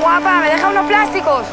guapa, 0.00 0.40
¿me 0.40 0.50
deja 0.50 0.68
unos 0.68 0.86
plásticos? 0.86 1.44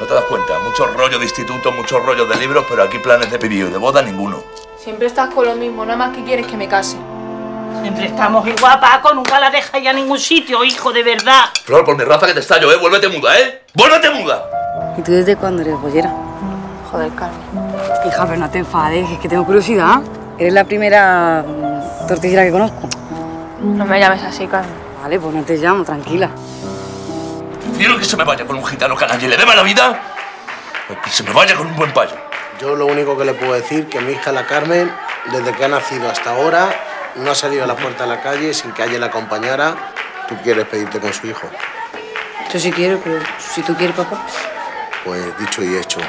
No 0.00 0.06
te 0.06 0.14
das 0.14 0.24
cuenta, 0.24 0.58
mucho 0.58 0.86
rollo 0.88 1.18
de 1.18 1.24
instituto, 1.24 1.72
muchos 1.72 2.04
rollos 2.04 2.28
de 2.28 2.36
libros, 2.36 2.66
pero 2.68 2.82
aquí 2.82 2.98
planes 2.98 3.30
de 3.30 3.38
pedido 3.38 3.68
y 3.68 3.70
de 3.70 3.78
boda 3.78 4.02
ninguno. 4.02 4.42
Siempre 4.76 5.06
estás 5.06 5.32
con 5.32 5.46
lo 5.46 5.54
mismo, 5.54 5.84
nada 5.84 5.96
más 5.96 6.14
que 6.14 6.24
quieres 6.24 6.46
que 6.46 6.56
me 6.56 6.68
case. 6.68 6.96
Siempre 7.80 8.06
estamos 8.06 8.46
igual, 8.46 8.80
Paco, 8.80 9.14
nunca 9.14 9.38
la 9.38 9.50
deja 9.50 9.78
ya 9.78 9.90
a 9.90 9.92
ningún 9.92 10.18
sitio, 10.18 10.64
hijo, 10.64 10.92
de 10.92 11.02
verdad. 11.02 11.44
Flor, 11.64 11.84
por 11.84 11.96
mi 11.96 12.04
raza 12.04 12.26
que 12.26 12.34
te 12.34 12.40
estallo, 12.40 12.70
¿eh? 12.72 12.76
Vuélvete 12.76 13.08
muda, 13.08 13.38
¿eh? 13.38 13.62
¡Vuélvete 13.74 14.10
muda! 14.10 14.44
¿Y 14.98 15.02
tú 15.02 15.12
desde 15.12 15.36
cuándo 15.36 15.62
eres 15.62 15.80
bollera? 15.80 16.12
Joder, 16.90 17.10
Carmen. 17.14 17.40
Hija, 18.06 18.26
pero 18.26 18.38
no 18.38 18.50
te 18.50 18.58
enfades, 18.58 19.10
es 19.10 19.18
que 19.18 19.28
tengo 19.28 19.44
curiosidad. 19.44 20.00
Eres 20.38 20.52
la 20.52 20.64
primera 20.64 21.44
tortillera 22.08 22.44
que 22.44 22.50
conozco. 22.50 22.88
No 23.62 23.84
me 23.86 24.00
llames 24.00 24.22
así, 24.22 24.46
Carmen. 24.46 24.83
Vale, 25.04 25.20
pues 25.20 25.34
no 25.34 25.42
te 25.42 25.58
llamo, 25.58 25.84
tranquila. 25.84 26.30
Prefiero 27.60 27.98
que 27.98 28.06
se 28.06 28.16
me 28.16 28.24
vaya 28.24 28.46
con 28.46 28.56
un 28.56 28.64
gitano 28.64 28.96
que 28.96 29.04
a 29.04 29.08
nadie 29.08 29.28
le 29.28 29.36
deba 29.36 29.54
la 29.54 29.62
vida, 29.62 30.00
o 30.88 30.98
que 31.02 31.10
se 31.10 31.22
me 31.22 31.30
vaya 31.30 31.54
con 31.54 31.66
un 31.66 31.76
buen 31.76 31.92
payo. 31.92 32.16
Yo 32.58 32.74
lo 32.74 32.86
único 32.86 33.14
que 33.14 33.26
le 33.26 33.34
puedo 33.34 33.52
decir 33.52 33.86
que 33.86 34.00
mi 34.00 34.12
hija 34.12 34.32
la 34.32 34.46
Carmen, 34.46 34.90
desde 35.30 35.52
que 35.52 35.62
ha 35.62 35.68
nacido 35.68 36.08
hasta 36.08 36.30
ahora, 36.30 36.74
no 37.16 37.30
ha 37.30 37.34
salido 37.34 37.64
a 37.64 37.66
la 37.66 37.76
puerta 37.76 38.04
de 38.04 38.16
la 38.16 38.22
calle 38.22 38.54
sin 38.54 38.72
que 38.72 38.82
alguien 38.82 39.02
la 39.02 39.08
acompañara. 39.08 39.74
Tú 40.26 40.36
quieres 40.42 40.66
pedirte 40.68 40.98
con 40.98 41.12
su 41.12 41.26
hijo. 41.26 41.50
Yo 42.50 42.58
sí 42.58 42.72
quiero, 42.72 42.98
pero 43.04 43.20
si 43.38 43.60
tú 43.60 43.74
quieres, 43.74 43.94
papá. 43.94 44.22
Pues 45.04 45.38
dicho 45.38 45.62
y 45.62 45.76
hecho. 45.76 46.00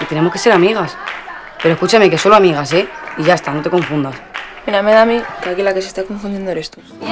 Y 0.00 0.04
tenemos 0.04 0.32
que 0.32 0.38
ser 0.38 0.52
amigas. 0.52 0.96
Pero 1.60 1.74
escúchame, 1.74 2.08
que 2.08 2.16
solo 2.16 2.36
amigas, 2.36 2.72
¿eh? 2.74 2.88
Y 3.18 3.24
ya 3.24 3.34
está, 3.34 3.50
no 3.50 3.60
te 3.60 3.70
confundas. 3.70 4.14
Mira, 4.64 4.82
me 4.82 4.92
da 4.92 5.02
a 5.02 5.06
mí 5.06 5.20
que 5.42 5.50
aquí 5.50 5.62
la 5.62 5.74
que 5.74 5.82
se 5.82 5.88
está 5.88 6.04
confundiendo 6.04 6.52
eres 6.52 6.70
tú. 6.70 6.80
Y 7.00 7.10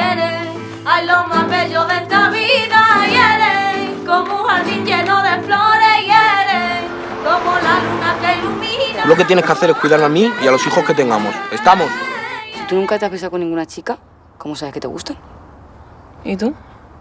eres 0.85 0.87
ay, 0.87 1.07
lo 1.07 1.27
más 1.29 1.49
bello 1.49 1.85
de 1.87 1.97
esta 1.97 2.31
vida. 2.31 3.07
Y 3.09 3.15
eres 3.15 4.07
como 4.07 4.43
un 4.43 4.47
jardín 4.47 4.85
lleno 4.85 5.23
de 5.23 5.41
flores. 5.43 6.03
Y 6.03 6.11
eres 6.11 6.85
como 7.25 7.57
la 7.57 7.81
luna 7.81 8.17
que 8.21 8.39
ilumina. 8.39 9.07
Lo 9.07 9.17
que 9.17 9.25
tienes 9.25 9.45
que 9.45 9.53
hacer 9.53 9.71
es 9.71 9.77
cuidarme 9.77 10.07
a 10.07 10.09
mí 10.09 10.33
y 10.43 10.47
a 10.47 10.51
los 10.51 10.67
hijos 10.67 10.85
que 10.85 10.95
tengamos. 10.95 11.35
¿Estamos? 11.51 11.89
Si 12.55 12.67
tú 12.67 12.77
nunca 12.77 12.99
te 12.99 13.07
has 13.07 13.11
besado 13.11 13.31
con 13.31 13.41
ninguna 13.41 13.67
chica, 13.67 13.99
¿cómo 14.39 14.55
sabes 14.57 14.75
que 14.75 14.81
te 14.81 14.87
gustan? 14.87 15.17
¿Y 16.23 16.37
tú? 16.37 16.55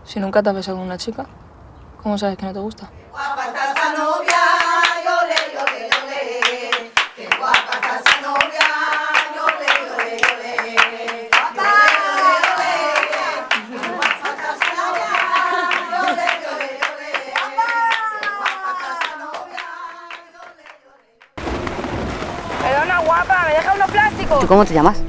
Si 0.05 0.19
nunca 0.19 0.41
te 0.41 0.49
has 0.49 0.55
besado 0.55 0.77
con 0.77 0.85
una 0.85 0.97
chica, 0.97 1.25
¿cómo 2.01 2.17
sabes 2.17 2.37
que 2.37 2.45
no 2.45 2.53
te 2.53 2.59
gusta? 2.59 2.89
Perdona, 3.13 4.42
¿Tú 24.39 24.47
cómo 24.47 24.65
te 24.65 24.73
llamas? 24.73 25.01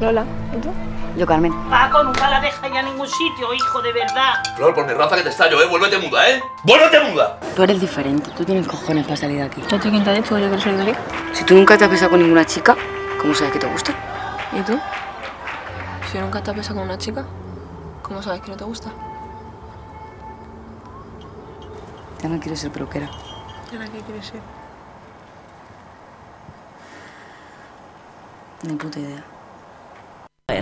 Lola, 0.00 0.24
¿y 0.56 0.60
tú? 0.60 0.70
Yo, 1.16 1.26
Carmen. 1.26 1.52
Paco, 1.70 2.02
nunca 2.02 2.28
la 2.28 2.40
deja 2.40 2.68
ya 2.68 2.80
a 2.80 2.82
ningún 2.82 3.06
sitio, 3.06 3.54
hijo, 3.54 3.80
de 3.82 3.92
verdad. 3.92 4.34
Flor, 4.56 4.74
por 4.74 4.84
mi 4.86 4.92
raza 4.94 5.16
que 5.16 5.22
te 5.22 5.28
estallo, 5.28 5.62
¿eh? 5.62 5.66
Vuélvete 5.68 5.98
muda, 5.98 6.28
¿eh? 6.28 6.42
¡Vuélvete 6.64 7.00
muda! 7.08 7.38
Tú 7.54 7.62
eres 7.62 7.80
diferente, 7.80 8.30
tú 8.36 8.44
tienes 8.44 8.66
cojones 8.66 9.04
para 9.04 9.16
salir 9.16 9.36
de 9.38 9.44
aquí. 9.44 9.62
¿Yo 9.68 9.78
te 9.78 9.90
quién 9.90 10.02
te 10.02 10.10
ha 10.10 10.12
dicho 10.12 10.34
que 10.34 10.40
yo 10.40 10.48
quiero 10.48 10.62
salir 10.62 10.84
de 10.84 10.90
aquí? 10.90 11.00
Si 11.32 11.44
tú 11.44 11.54
nunca 11.54 11.78
te 11.78 11.84
has 11.84 11.90
besado 11.90 12.10
con 12.10 12.20
ninguna 12.20 12.44
chica, 12.44 12.76
¿cómo 13.20 13.32
sabes 13.32 13.52
que 13.52 13.60
te 13.60 13.66
gustan? 13.66 13.94
¿Y 14.52 14.60
tú? 14.62 14.78
Si 16.10 16.18
nunca 16.18 16.42
te 16.42 16.50
has 16.50 16.56
besado 16.56 16.76
con 16.76 16.84
una 16.84 16.98
chica, 16.98 17.24
¿cómo 18.02 18.20
sabes 18.20 18.40
que 18.40 18.50
no 18.50 18.56
te 18.56 18.64
gusta? 18.64 18.90
Ya 22.22 22.28
no 22.28 22.40
quiero 22.40 22.56
ser 22.56 22.72
peluquera. 22.72 23.08
¿Y 23.70 23.76
ahora 23.76 23.88
qué 23.88 24.00
quieres 24.00 24.26
ser? 24.26 24.40
Ni 28.66 28.74
puta 28.76 28.98
idea. 29.00 29.24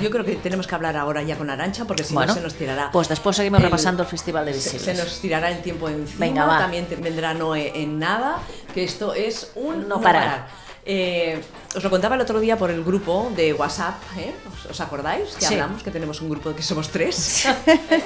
Yo 0.01 0.11
creo 0.11 0.25
que 0.25 0.37
tenemos 0.37 0.67
que 0.67 0.75
hablar 0.75 0.97
ahora 0.97 1.23
ya 1.23 1.37
con 1.37 1.51
Arancha 1.51 1.85
porque 1.85 2.03
si 2.05 2.15
Bueno, 2.15 2.29
no 2.33 2.35
se 2.35 2.41
nos 2.43 2.55
tirará. 2.55 2.91
Pues 2.93 3.09
después 3.09 3.37
seguimos 3.37 3.59
el- 3.59 3.65
repasando 3.65 4.03
el 4.03 4.09
Festival 4.09 4.47
de 4.47 4.53
Visibles. 4.53 4.83
se 4.83 4.95
nos 4.95 5.21
tirará 5.21 5.51
el 5.51 5.61
tiempo 5.61 5.89
encima. 5.89 6.19
Venga, 6.27 6.47
va. 6.47 6.59
También 6.59 6.87
te- 6.87 6.97
vendrá 6.97 7.35
Noé 7.35 7.73
en 7.75 7.99
nada, 7.99 8.39
que 8.73 8.85
esto 8.85 9.13
es 9.13 9.53
un 9.57 9.89
No 9.89 10.01
parar. 10.01 10.47
Eh, 10.85 11.41
os 11.77 11.83
lo 11.85 11.91
contaba 11.91 12.15
el 12.17 12.21
otro 12.21 12.41
día 12.41 12.57
por 12.57 12.71
el 12.71 12.83
grupo 12.83 13.31
de 13.37 13.53
WhatsApp, 13.53 14.01
¿eh? 14.19 14.35
¿Os, 14.53 14.71
os 14.71 14.81
acordáis 14.81 15.35
que 15.35 15.47
Sí. 15.47 15.55
hablamos 15.55 15.83
que 15.83 15.91
tenemos 15.91 16.21
un 16.21 16.31
grupo 16.31 16.55
que 16.55 16.63
somos 16.63 16.89
tres? 16.89 17.47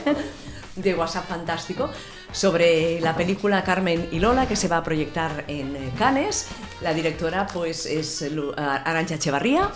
de 0.76 0.94
WhatsApp 0.94 1.26
fantástico 1.26 1.88
sobre 2.32 3.00
la 3.00 3.16
película 3.16 3.62
Carmen 3.64 4.08
y 4.12 4.18
Lola 4.20 4.46
que 4.46 4.56
se 4.56 4.68
va 4.68 4.78
a 4.78 4.82
proyectar 4.84 5.44
en 5.48 5.74
eh, 5.76 5.90
Cannes. 5.98 6.48
La 6.82 6.92
directora 6.92 7.46
pues 7.46 7.86
es 7.86 8.20
Lu- 8.32 8.52
a- 8.56 8.76
Arantxa 8.76 9.14
Echevarría 9.14 9.70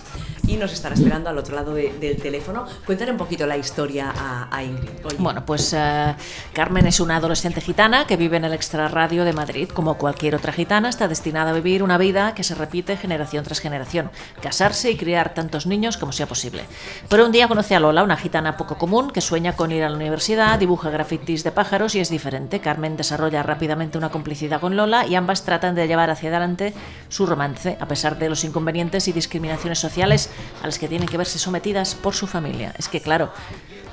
y 0.47 0.57
nos 0.57 0.73
estará 0.73 0.95
esperando 0.95 1.31
al 1.31 1.39
otro 1.39 1.55
lado 1.57 1.73
de- 1.75 1.93
del 1.99 2.17
teléfono. 2.21 2.67
Cuéntale 2.85 3.13
un 3.13 3.17
poquito 3.17 3.47
la 3.47 3.57
historia 3.57 4.13
a, 4.51 4.63
Ingrid. 4.63 4.91
Bueno, 5.19 5.47
pues 5.47 5.73
eh, 5.75 6.15
Carmen 6.53 6.87
es 6.87 7.01
una 7.01 7.17
adolescente 7.17 7.61
gitana 7.63 8.07
que 8.07 8.17
vive 8.17 8.37
en 8.37 8.45
el 8.45 8.53
extrarradio 8.53 9.25
de 9.25 9.33
Madrid. 9.33 9.69
Como 9.73 9.97
cualquier 9.97 10.35
otra 10.35 10.53
gitana, 10.53 10.89
está 10.91 11.09
destinada 11.09 11.51
a 11.51 11.55
vivir 11.55 11.83
una 11.83 11.97
vida 11.97 12.35
que 12.35 12.43
se 12.45 12.55
repite 12.55 12.97
generación 12.97 13.45
tras 13.45 13.61
generación, 13.61 14.11
casarse 14.43 14.91
y 14.91 14.97
criar 14.97 15.33
tantos 15.35 15.67
niños 15.67 15.97
como 15.97 16.13
sea 16.13 16.27
posible. 16.27 16.65
Pero 17.09 17.25
un 17.25 17.33
día 17.33 17.49
conoce 17.49 17.75
a 17.77 17.81
Lola, 17.81 18.03
una 18.03 18.17
gitana 18.17 18.57
poco 18.59 18.77
común 18.77 19.11
que 19.11 19.21
sueña 19.23 19.55
con 19.57 19.73
ir 19.73 19.85
a 19.85 19.89
la 19.89 19.97
universidad, 19.97 20.59
dibuja 20.59 20.91
grafitis 20.91 21.45
de 21.45 21.53
pájaros 21.53 21.95
y 21.95 22.01
es 22.01 22.11
diferente. 22.11 22.40
Carmen 22.63 22.97
desarrolla 22.97 23.43
rápidamente 23.43 23.99
una 23.99 24.11
complicidad 24.11 24.61
con 24.61 24.77
Lola 24.77 25.07
y 25.07 25.15
ambas 25.15 25.45
tratan 25.45 25.75
de 25.75 25.87
llevar 25.87 26.11
hacia 26.11 26.31
adelante 26.31 26.73
su 27.09 27.27
romance, 27.27 27.77
a 27.81 27.87
pesar 27.87 28.19
de 28.19 28.29
los 28.29 28.45
inconvenientes 28.45 29.09
y 29.09 29.13
discriminaciones 29.13 29.79
sociales 29.79 30.31
a 30.63 30.67
las 30.67 30.79
que 30.79 30.89
tienen 30.89 31.09
que 31.09 31.17
verse 31.17 31.39
sometidas 31.39 31.95
por 31.95 32.15
su 32.15 32.27
familia. 32.27 32.75
Es 32.79 32.89
que, 32.89 33.01
claro, 33.01 33.31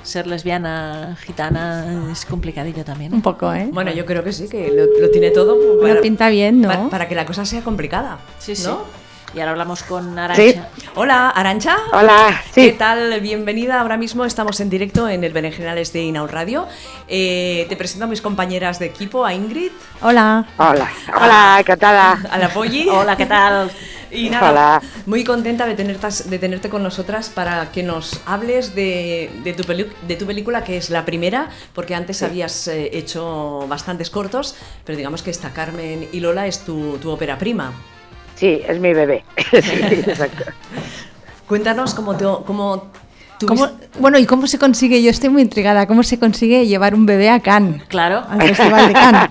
ser 0.02 0.26
lesbiana, 0.26 1.16
gitana, 1.20 2.10
es 2.10 2.24
complicadillo 2.24 2.84
también. 2.84 3.12
¿eh? 3.12 3.16
Un 3.16 3.22
poco, 3.22 3.52
¿eh? 3.52 3.68
Bueno, 3.72 3.92
yo 3.92 4.06
creo 4.06 4.24
que 4.24 4.32
sí, 4.32 4.48
que 4.48 4.70
lo, 4.70 5.00
lo 5.00 5.10
tiene 5.10 5.30
todo 5.30 5.56
Lo 5.56 6.00
pinta 6.00 6.28
bien, 6.28 6.62
¿no? 6.62 6.68
para, 6.68 6.88
para 6.88 7.08
que 7.08 7.14
la 7.14 7.26
cosa 7.26 7.44
sea 7.44 7.62
complicada. 7.62 8.18
Sí, 8.38 8.56
sí. 8.56 8.64
¿no? 8.66 8.82
Y 9.34 9.40
ahora 9.40 9.52
hablamos 9.52 9.82
con 9.82 10.18
Arancha. 10.18 10.68
Hola, 10.94 11.28
Arancha. 11.30 11.76
Hola, 11.92 12.42
sí. 12.52 12.62
¿Qué 12.62 12.72
tal? 12.72 13.20
Bienvenida. 13.20 13.80
Ahora 13.80 13.96
mismo 13.98 14.24
estamos 14.24 14.58
en 14.60 14.70
directo 14.70 15.06
en 15.08 15.22
el 15.22 15.32
Berenjenales 15.34 15.92
de 15.92 16.02
Inaud 16.02 16.30
Radio. 16.30 16.66
Eh, 17.08 17.66
te 17.68 17.76
presento 17.76 18.06
a 18.06 18.08
mis 18.08 18.22
compañeras 18.22 18.78
de 18.78 18.86
equipo, 18.86 19.24
a 19.26 19.34
Ingrid, 19.34 19.70
Hola. 20.00 20.46
Hola, 20.56 20.88
hola, 21.14 21.56
encantada. 21.60 22.18
a 22.30 22.38
la 22.38 22.48
Polly. 22.48 22.88
Hola, 22.90 23.16
¿qué 23.16 23.26
tal? 23.26 23.70
Y 24.10 24.30
nada, 24.30 24.50
Hola. 24.50 24.82
muy 25.04 25.22
contenta 25.22 25.66
de, 25.66 25.74
tenerte, 25.74 26.08
de 26.24 26.38
tenerte 26.38 26.70
con 26.70 26.82
nosotras 26.82 27.28
para 27.28 27.70
que 27.70 27.82
nos 27.82 28.22
hables 28.24 28.74
de, 28.74 29.30
de 29.44 29.52
tu, 29.52 29.64
pelu- 29.64 29.92
de 30.06 30.16
tu 30.16 30.24
película, 30.26 30.64
que 30.64 30.78
es 30.78 30.88
la 30.88 31.04
primera, 31.04 31.50
porque 31.74 31.94
antes 31.94 32.22
habías 32.22 32.66
eh, 32.68 32.88
hecho 32.94 33.66
bastantes 33.68 34.08
cortos, 34.08 34.56
pero 34.86 34.96
digamos 34.96 35.22
que 35.22 35.30
esta 35.30 35.50
Carmen 35.52 36.08
y 36.10 36.20
Lola 36.20 36.46
es 36.46 36.60
tu, 36.60 36.96
tu 36.96 37.10
ópera 37.10 37.36
prima. 37.36 37.74
Sí, 38.38 38.62
es 38.66 38.78
mi 38.78 38.94
bebé. 38.94 39.24
Sí, 39.50 40.02
exacto. 40.06 40.44
Cuéntanos 41.48 41.94
cómo, 41.94 42.16
te, 42.16 42.24
cómo 42.46 42.90
¿Cómo- 43.46 43.68
bueno, 44.00 44.18
¿y 44.18 44.26
cómo 44.26 44.46
se 44.46 44.58
consigue? 44.58 45.02
Yo 45.02 45.10
estoy 45.10 45.28
muy 45.30 45.42
intrigada. 45.42 45.86
¿Cómo 45.86 46.02
se 46.02 46.18
consigue 46.18 46.66
llevar 46.66 46.94
un 46.94 47.06
bebé 47.06 47.30
a 47.30 47.40
Cannes? 47.40 47.84
Claro. 47.84 48.24
Al 48.28 48.42
Festival 48.42 48.88
de 48.88 48.94
Cannes. 48.94 49.28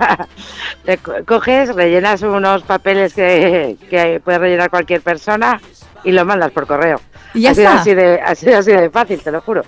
Coges, 1.25 1.75
rellenas 1.75 2.21
unos 2.21 2.63
papeles 2.63 3.13
que, 3.13 3.75
que 3.89 4.21
puede 4.23 4.39
rellenar 4.39 4.69
cualquier 4.69 5.01
persona 5.01 5.59
y 6.03 6.11
lo 6.11 6.23
mandas 6.25 6.51
por 6.51 6.67
correo. 6.67 7.01
Y 7.33 7.41
ya 7.41 7.51
ha 7.51 7.55
sido 7.55 7.67
está. 7.69 7.81
así 7.81 7.93
de, 7.93 8.21
ha 8.21 8.35
sido 8.35 8.57
así 8.57 8.71
de 8.71 8.89
fácil, 8.89 9.21
te 9.21 9.31
lo 9.31 9.41
juro. 9.41 9.63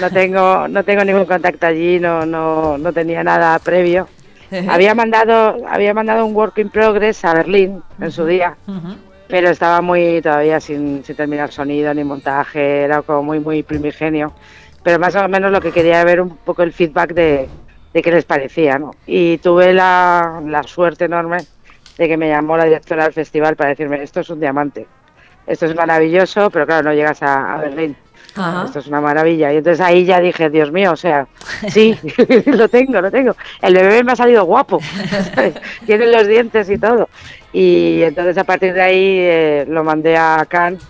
No 0.00 0.10
tengo, 0.10 0.66
no 0.68 0.82
tengo 0.82 1.04
ningún 1.04 1.26
contacto 1.26 1.66
allí, 1.66 2.00
no, 2.00 2.24
no, 2.24 2.78
no 2.78 2.92
tenía 2.92 3.22
nada 3.22 3.58
previo. 3.58 4.08
Había 4.68 4.94
mandado, 4.94 5.56
había 5.68 5.94
mandado 5.94 6.24
un 6.26 6.34
work 6.34 6.58
in 6.58 6.70
progress 6.70 7.24
a 7.24 7.34
Berlín 7.34 7.82
en 8.00 8.12
su 8.12 8.24
día, 8.26 8.56
Ujú. 8.66 8.96
pero 9.28 9.50
estaba 9.50 9.80
muy 9.80 10.20
todavía 10.22 10.60
sin, 10.60 11.04
sin 11.04 11.16
terminar 11.16 11.50
sonido 11.50 11.92
ni 11.94 12.04
montaje, 12.04 12.82
era 12.82 13.02
como 13.02 13.22
muy 13.22 13.40
muy 13.40 13.62
primigenio. 13.62 14.32
Pero 14.82 14.98
más 14.98 15.14
o 15.16 15.28
menos 15.28 15.50
lo 15.50 15.60
que 15.60 15.72
quería 15.72 15.94
era 16.00 16.04
ver 16.04 16.20
un 16.20 16.36
poco 16.36 16.62
el 16.62 16.72
feedback 16.72 17.14
de, 17.14 17.48
de 17.92 18.02
qué 18.02 18.10
les 18.12 18.24
parecía, 18.24 18.78
¿no? 18.78 18.90
Y 19.06 19.38
tuve 19.38 19.72
la, 19.72 20.40
la 20.44 20.62
suerte 20.62 21.06
enorme 21.06 21.38
de 21.96 22.08
que 22.08 22.16
me 22.16 22.28
llamó 22.28 22.56
la 22.56 22.64
directora 22.64 23.04
del 23.04 23.12
festival 23.12 23.56
para 23.56 23.70
decirme 23.70 24.02
esto 24.02 24.20
es 24.20 24.28
un 24.30 24.40
diamante, 24.40 24.86
esto 25.46 25.66
es 25.66 25.74
maravilloso, 25.74 26.50
pero 26.50 26.66
claro, 26.66 26.88
no 26.88 26.94
llegas 26.94 27.22
a, 27.22 27.54
a 27.54 27.58
Berlín. 27.58 27.96
Ajá. 28.36 28.64
Esto 28.66 28.78
es 28.80 28.86
una 28.86 29.00
maravilla. 29.00 29.52
Y 29.52 29.58
entonces 29.58 29.80
ahí 29.80 30.04
ya 30.04 30.20
dije, 30.20 30.50
Dios 30.50 30.72
mío, 30.72 30.92
o 30.92 30.96
sea, 30.96 31.26
sí, 31.68 31.96
lo 32.46 32.68
tengo, 32.68 33.00
lo 33.00 33.10
tengo. 33.10 33.36
El 33.62 33.74
bebé 33.74 34.02
me 34.04 34.12
ha 34.12 34.16
salido 34.16 34.44
guapo. 34.44 34.80
Tiene 35.86 36.06
los 36.06 36.26
dientes 36.26 36.68
y 36.70 36.78
todo. 36.78 37.08
Y 37.52 38.02
entonces 38.02 38.36
a 38.38 38.44
partir 38.44 38.74
de 38.74 38.82
ahí 38.82 39.16
eh, 39.20 39.64
lo 39.68 39.84
mandé 39.84 40.16
a 40.16 40.44
Cannes 40.48 40.82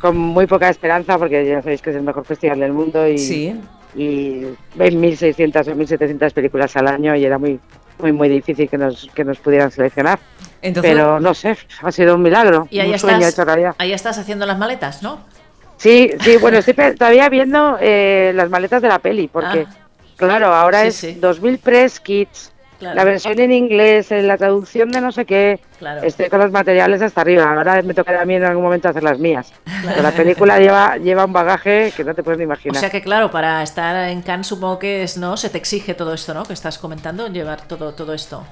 con 0.00 0.16
muy 0.16 0.46
poca 0.46 0.68
esperanza, 0.68 1.16
porque 1.16 1.46
ya 1.46 1.62
sabéis 1.62 1.80
que 1.80 1.90
es 1.90 1.96
el 1.96 2.02
mejor 2.02 2.24
festival 2.24 2.58
del 2.60 2.72
mundo 2.72 3.06
y, 3.06 3.18
Sí. 3.18 3.60
y 3.94 4.40
ven 4.74 5.00
1.600 5.00 5.68
o 5.68 5.74
1.700 5.76 6.32
películas 6.32 6.76
al 6.76 6.88
año 6.88 7.14
y 7.14 7.24
era 7.24 7.38
muy, 7.38 7.60
muy, 8.00 8.10
muy 8.12 8.28
difícil 8.28 8.68
que 8.68 8.76
nos, 8.78 9.08
que 9.14 9.24
nos 9.24 9.38
pudieran 9.38 9.70
seleccionar. 9.70 10.18
Entonces- 10.60 10.92
Pero 10.92 11.20
no 11.20 11.32
sé, 11.34 11.56
ha 11.82 11.92
sido 11.92 12.16
un 12.16 12.22
milagro, 12.22 12.66
Y 12.70 12.80
ahí 12.80 12.90
un 12.92 12.98
sueño 12.98 13.18
estás, 13.18 13.32
hecho 13.34 13.44
realidad. 13.44 13.74
ahí 13.78 13.92
estás 13.92 14.18
haciendo 14.18 14.44
las 14.44 14.58
maletas, 14.58 15.02
¿no? 15.02 15.20
Sí, 15.82 16.12
sí, 16.20 16.36
bueno, 16.36 16.58
estoy 16.58 16.74
todavía 16.94 17.28
viendo 17.28 17.76
eh, 17.80 18.30
las 18.36 18.48
maletas 18.48 18.80
de 18.80 18.86
la 18.88 19.00
peli, 19.00 19.26
porque, 19.26 19.66
Ah. 19.68 19.74
claro, 20.16 20.54
ahora 20.54 20.82
Sí, 20.82 20.86
es 20.88 20.94
sí. 20.96 21.14
2000 21.20 21.58
press 21.58 21.98
kits, 21.98 22.52
Claro. 22.78 22.94
la 22.96 23.04
versión 23.04 23.38
en 23.40 23.50
inglés, 23.52 24.08
la 24.12 24.36
traducción 24.38 24.90
de 24.92 25.00
no 25.00 25.10
sé 25.10 25.24
qué. 25.24 25.58
Claro. 25.80 26.02
Estoy 26.04 26.28
con 26.28 26.38
los 26.40 26.52
materiales 26.52 27.02
hasta 27.02 27.20
arriba. 27.20 27.52
Ahora 27.52 27.82
me 27.82 27.94
tocará 27.94 28.22
a 28.22 28.24
mí 28.24 28.34
en 28.36 28.44
algún 28.44 28.62
momento 28.62 28.88
hacer 28.88 29.02
las 29.02 29.18
mías. 29.18 29.52
Pero 29.84 30.02
la 30.02 30.10
película 30.12 30.58
lleva, 30.60 30.96
lleva 30.98 31.24
un 31.24 31.32
bagaje 31.32 31.92
que 31.96 32.02
no 32.04 32.14
te 32.14 32.22
puedes 32.22 32.38
ni 32.38 32.44
O 32.44 32.46
imaginar. 32.46 32.76
sea 32.80 32.90
que 32.90 33.00
claro, 33.02 33.30
para 33.32 33.62
estar 33.64 34.08
en 34.08 34.22
Cannes 34.22 34.46
supongo 34.48 34.78
que 34.78 35.02
es, 35.02 35.16
¿no? 35.16 35.36
Se 35.36 35.48
te 35.50 35.58
exige 35.58 35.94
todo 35.94 36.14
esto, 36.14 36.32
¿no? 36.34 36.44
Que 36.44 36.52
estás 36.54 36.78
comentando, 36.78 37.26
llevar 37.28 37.60
todo, 37.68 37.92
todo 37.94 38.14
esto. 38.14 38.44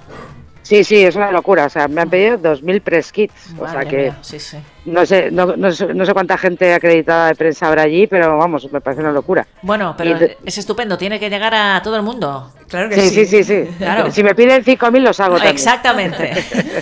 Sí, 0.70 0.84
sí, 0.84 1.02
es 1.04 1.16
una 1.16 1.32
locura. 1.32 1.64
O 1.64 1.68
sea, 1.68 1.88
me 1.88 2.00
han 2.00 2.08
pedido 2.08 2.38
2000 2.38 2.80
press 2.80 3.10
kits. 3.10 3.54
O 3.58 3.68
sea 3.68 3.84
que 3.84 4.02
mía, 4.02 4.18
sí, 4.22 4.38
sí. 4.38 4.56
no 4.84 5.04
sé, 5.04 5.28
no, 5.32 5.56
no 5.56 5.72
sé, 5.72 5.92
no 5.92 6.06
sé 6.06 6.12
cuánta 6.12 6.38
gente 6.38 6.72
acreditada 6.72 7.26
de 7.26 7.34
prensa 7.34 7.66
habrá 7.66 7.82
allí, 7.82 8.06
pero 8.06 8.38
vamos, 8.38 8.70
me 8.70 8.80
parece 8.80 9.02
una 9.02 9.10
locura. 9.10 9.44
Bueno, 9.62 9.96
pero 9.98 10.10
Y 10.16 10.36
es 10.44 10.58
estupendo, 10.58 10.96
tiene 10.96 11.18
que 11.18 11.28
llegar 11.28 11.52
a 11.56 11.82
todo 11.82 11.96
el 11.96 12.02
mundo. 12.02 12.52
Claro 12.68 12.88
Sí, 12.94 13.10
sí, 13.10 13.26
sí, 13.26 13.42
sí. 13.42 13.64
Claro. 13.78 14.12
Si 14.12 14.22
me 14.22 14.32
piden 14.36 14.62
5.000 14.62 15.00
los 15.00 15.18
hago 15.18 15.34
también. 15.38 15.56
Exactamente. 15.56 16.34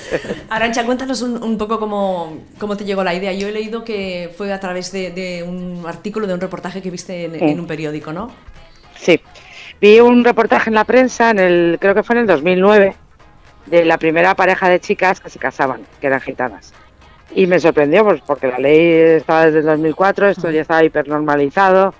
Arancha, 0.50 0.84
cuéntanos 0.84 1.22
un, 1.22 1.42
un 1.42 1.56
poco 1.56 1.80
cómo, 1.80 2.42
cómo 2.58 2.76
te 2.76 2.84
llegó 2.84 3.02
la 3.02 3.14
idea. 3.14 3.32
Yo 3.32 3.48
he 3.48 3.52
leído 3.52 3.84
que 3.84 4.30
fue 4.36 4.52
a 4.52 4.60
través 4.60 4.92
de, 4.92 5.12
de 5.12 5.42
un 5.42 5.84
artículo, 5.88 6.26
de 6.26 6.34
un 6.34 6.40
reportaje 6.42 6.82
que 6.82 6.90
viste 6.90 7.24
en, 7.24 7.38
Sí. 7.38 7.44
en 7.46 7.58
un 7.58 7.66
periódico, 7.66 8.12
¿no? 8.12 8.30
Sí. 8.96 9.18
Vi 9.80 9.98
un 10.00 10.24
reportaje 10.24 10.68
en 10.68 10.74
la 10.74 10.84
prensa, 10.84 11.30
en 11.30 11.38
el, 11.38 11.78
creo 11.80 11.94
que 11.94 12.02
fue 12.02 12.16
en 12.16 12.20
el 12.20 12.26
2009, 12.26 12.94
de 13.70 13.84
la 13.84 13.98
primera 13.98 14.34
pareja 14.34 14.68
de 14.68 14.80
chicas 14.80 15.20
que 15.20 15.30
se 15.30 15.38
casaban, 15.38 15.82
que 16.00 16.06
eran 16.06 16.20
gitanas. 16.20 16.72
Y 17.34 17.46
me 17.46 17.58
sorprendió, 17.58 18.04
pues, 18.04 18.20
porque 18.22 18.48
la 18.48 18.58
ley 18.58 18.90
estaba 19.16 19.46
desde 19.46 19.58
el 19.60 19.66
2004, 19.66 20.28
esto 20.28 20.50
ya 20.50 20.62
estaba 20.62 20.82
hipernormalizado, 20.84 21.94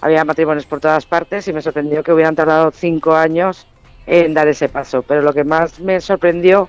había 0.00 0.24
matrimonios 0.24 0.66
por 0.66 0.80
todas 0.80 1.06
partes 1.06 1.48
y 1.48 1.52
me 1.52 1.62
sorprendió 1.62 2.02
que 2.02 2.12
hubieran 2.12 2.36
tardado 2.36 2.70
cinco 2.70 3.14
años 3.14 3.66
en 4.06 4.34
dar 4.34 4.48
ese 4.48 4.68
paso. 4.68 5.02
Pero 5.02 5.22
lo 5.22 5.32
que 5.32 5.44
más 5.44 5.80
me 5.80 6.00
sorprendió 6.00 6.68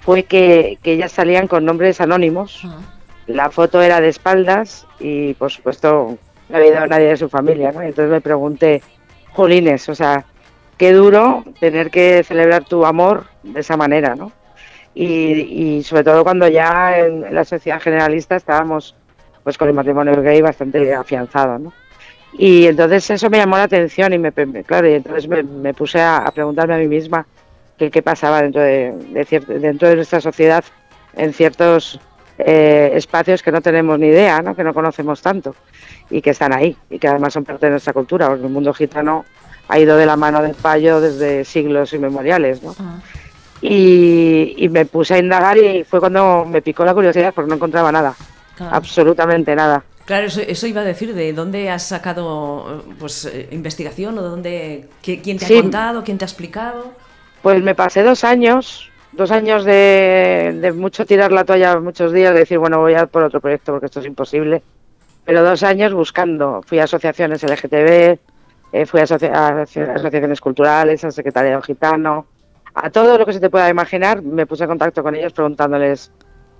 fue 0.00 0.24
que, 0.24 0.78
que 0.82 0.94
ellas 0.94 1.12
salían 1.12 1.46
con 1.46 1.64
nombres 1.64 2.00
anónimos. 2.00 2.66
La 3.26 3.50
foto 3.50 3.80
era 3.80 4.00
de 4.00 4.08
espaldas 4.08 4.86
y, 4.98 5.34
por 5.34 5.52
supuesto, 5.52 6.18
no 6.48 6.56
había 6.56 6.72
ido 6.72 6.86
nadie 6.86 7.06
de 7.06 7.16
su 7.16 7.28
familia, 7.28 7.70
¿no? 7.70 7.80
Entonces 7.80 8.10
me 8.10 8.20
pregunté, 8.20 8.82
jolines, 9.32 9.88
o 9.88 9.94
sea, 9.94 10.26
qué 10.76 10.92
duro 10.92 11.44
tener 11.60 11.90
que 11.90 12.22
celebrar 12.24 12.64
tu 12.64 12.84
amor 12.84 13.24
de 13.42 13.60
esa 13.60 13.76
manera, 13.76 14.14
¿no? 14.14 14.32
Y, 14.94 15.06
y 15.08 15.82
sobre 15.82 16.04
todo 16.04 16.22
cuando 16.22 16.46
ya 16.48 16.98
en, 16.98 17.34
la 17.34 17.44
sociedad 17.44 17.80
generalista 17.80 18.36
estábamos 18.36 18.94
pues 19.42 19.58
con 19.58 19.68
el 19.68 19.74
matrimonio 19.74 20.22
gay 20.22 20.40
bastante 20.40 20.94
afianzado, 20.94 21.58
¿no? 21.58 21.72
Y 22.36 22.66
entonces 22.66 23.08
eso 23.10 23.30
me 23.30 23.38
llamó 23.38 23.56
la 23.56 23.64
atención 23.64 24.12
y 24.12 24.18
me, 24.18 24.32
claro, 24.32 24.88
y 24.88 24.94
entonces 24.94 25.28
me, 25.28 25.42
me 25.42 25.74
puse 25.74 26.00
a, 26.00 26.18
a 26.18 26.30
preguntarme 26.32 26.74
a 26.74 26.78
mí 26.78 26.88
misma 26.88 27.26
qué, 27.78 27.90
qué 27.90 28.02
pasaba 28.02 28.42
dentro 28.42 28.60
de, 28.62 28.92
de 29.10 29.26
cier- 29.26 29.46
dentro 29.46 29.88
de 29.88 29.96
nuestra 29.96 30.20
sociedad 30.20 30.64
en 31.16 31.32
ciertos 31.32 32.00
eh, 32.38 32.90
espacios 32.94 33.42
que 33.42 33.52
no 33.52 33.60
tenemos 33.60 33.98
ni 33.98 34.08
idea, 34.08 34.42
¿no? 34.42 34.56
que 34.56 34.64
no 34.64 34.74
conocemos 34.74 35.22
tanto 35.22 35.54
y 36.10 36.20
que 36.20 36.30
están 36.30 36.52
ahí 36.52 36.76
y 36.90 36.98
que 36.98 37.06
además 37.06 37.32
son 37.34 37.44
parte 37.44 37.66
de 37.66 37.70
nuestra 37.70 37.92
cultura, 37.92 38.26
porque 38.28 38.44
el 38.46 38.50
mundo 38.52 38.74
gitano 38.74 39.24
ha 39.68 39.78
ido 39.78 39.96
de 39.96 40.06
la 40.06 40.16
mano 40.16 40.42
del 40.42 40.54
payo 40.54 41.00
desde 41.00 41.44
siglos 41.44 41.92
inmemoriales. 41.92 42.62
¿no? 42.62 42.74
Y, 43.62 44.54
y 44.58 44.68
me 44.68 44.84
puse 44.84 45.14
a 45.14 45.18
indagar 45.18 45.56
y 45.56 45.84
fue 45.84 46.00
cuando 46.00 46.44
me 46.44 46.60
picó 46.60 46.84
la 46.84 46.92
curiosidad 46.94 47.32
porque 47.34 47.48
no 47.48 47.54
encontraba 47.56 47.90
nada, 47.90 48.14
Claro. 48.56 48.76
absolutamente 48.76 49.54
nada. 49.56 49.82
Claro, 50.04 50.26
eso, 50.26 50.42
eso 50.42 50.66
iba 50.66 50.82
a 50.82 50.84
decir, 50.84 51.14
¿de 51.14 51.32
dónde 51.32 51.70
has 51.70 51.84
sacado 51.84 52.84
pues 52.98 53.24
eh, 53.24 53.48
investigación 53.52 54.18
o 54.18 54.22
de 54.22 54.28
dónde, 54.28 54.88
qué- 55.00 55.22
quién 55.22 55.38
te 55.38 55.46
Sí. 55.46 55.56
ha 55.56 55.62
contado, 55.62 56.04
quién 56.04 56.18
te 56.18 56.24
ha 56.24 56.28
explicado? 56.28 56.92
Pues 57.40 57.62
me 57.62 57.74
pasé 57.74 58.02
dos 58.02 58.22
años, 58.22 58.90
dos 59.12 59.30
años 59.30 59.64
de, 59.64 60.58
de 60.60 60.72
mucho 60.72 61.06
tirar 61.06 61.32
la 61.32 61.44
toalla 61.44 61.80
muchos 61.80 62.12
días, 62.12 62.34
de 62.34 62.40
decir, 62.40 62.58
bueno, 62.58 62.80
voy 62.80 62.94
a 62.94 63.06
por 63.06 63.22
otro 63.24 63.40
proyecto 63.40 63.72
porque 63.72 63.86
esto 63.86 64.00
es 64.00 64.06
imposible. 64.06 64.62
Pero 65.24 65.42
dos 65.42 65.62
años 65.62 65.94
buscando. 65.94 66.60
Fui 66.66 66.78
a 66.80 66.84
asociaciones 66.84 67.42
LGTB, 67.42 68.18
eh, 68.74 68.86
fui 68.86 69.00
a, 69.00 69.04
asocia- 69.04 69.32
a 69.32 69.62
asociaciones 69.62 70.40
culturales, 70.40 71.04
al 71.04 71.12
secretariado 71.12 71.62
gitano, 71.62 72.26
a 72.74 72.90
todo 72.90 73.16
lo 73.18 73.24
que 73.24 73.32
se 73.32 73.40
te 73.40 73.50
pueda 73.50 73.68
imaginar. 73.68 74.20
Me 74.22 74.46
puse 74.46 74.64
en 74.64 74.70
contacto 74.70 75.02
con 75.02 75.14
ellos 75.14 75.32
preguntándoles, 75.32 76.10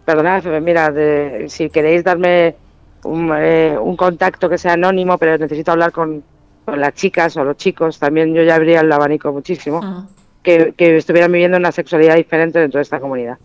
perdonad, 0.04 0.44
mira, 0.62 0.90
de- 0.90 1.46
si 1.48 1.70
queréis 1.70 2.04
darme 2.04 2.54
un, 3.04 3.32
eh, 3.36 3.76
un 3.80 3.96
contacto 3.96 4.48
que 4.48 4.58
sea 4.58 4.74
anónimo, 4.74 5.18
pero 5.18 5.36
necesito 5.38 5.72
hablar 5.72 5.92
con, 5.92 6.22
con 6.64 6.80
las 6.80 6.94
chicas 6.94 7.36
o 7.36 7.44
los 7.44 7.56
chicos, 7.56 7.98
también 7.98 8.32
yo 8.34 8.42
ya 8.42 8.54
abría 8.54 8.80
el 8.80 8.92
abanico 8.92 9.32
muchísimo 9.32 9.80
que, 10.42 10.72
que 10.76 10.96
estuvieran 10.96 11.32
viviendo 11.32 11.56
una 11.58 11.72
sexualidad 11.72 12.14
diferente 12.16 12.58
dentro 12.60 12.78
de 12.78 12.82
esta 12.82 13.00
comunidad. 13.00 13.38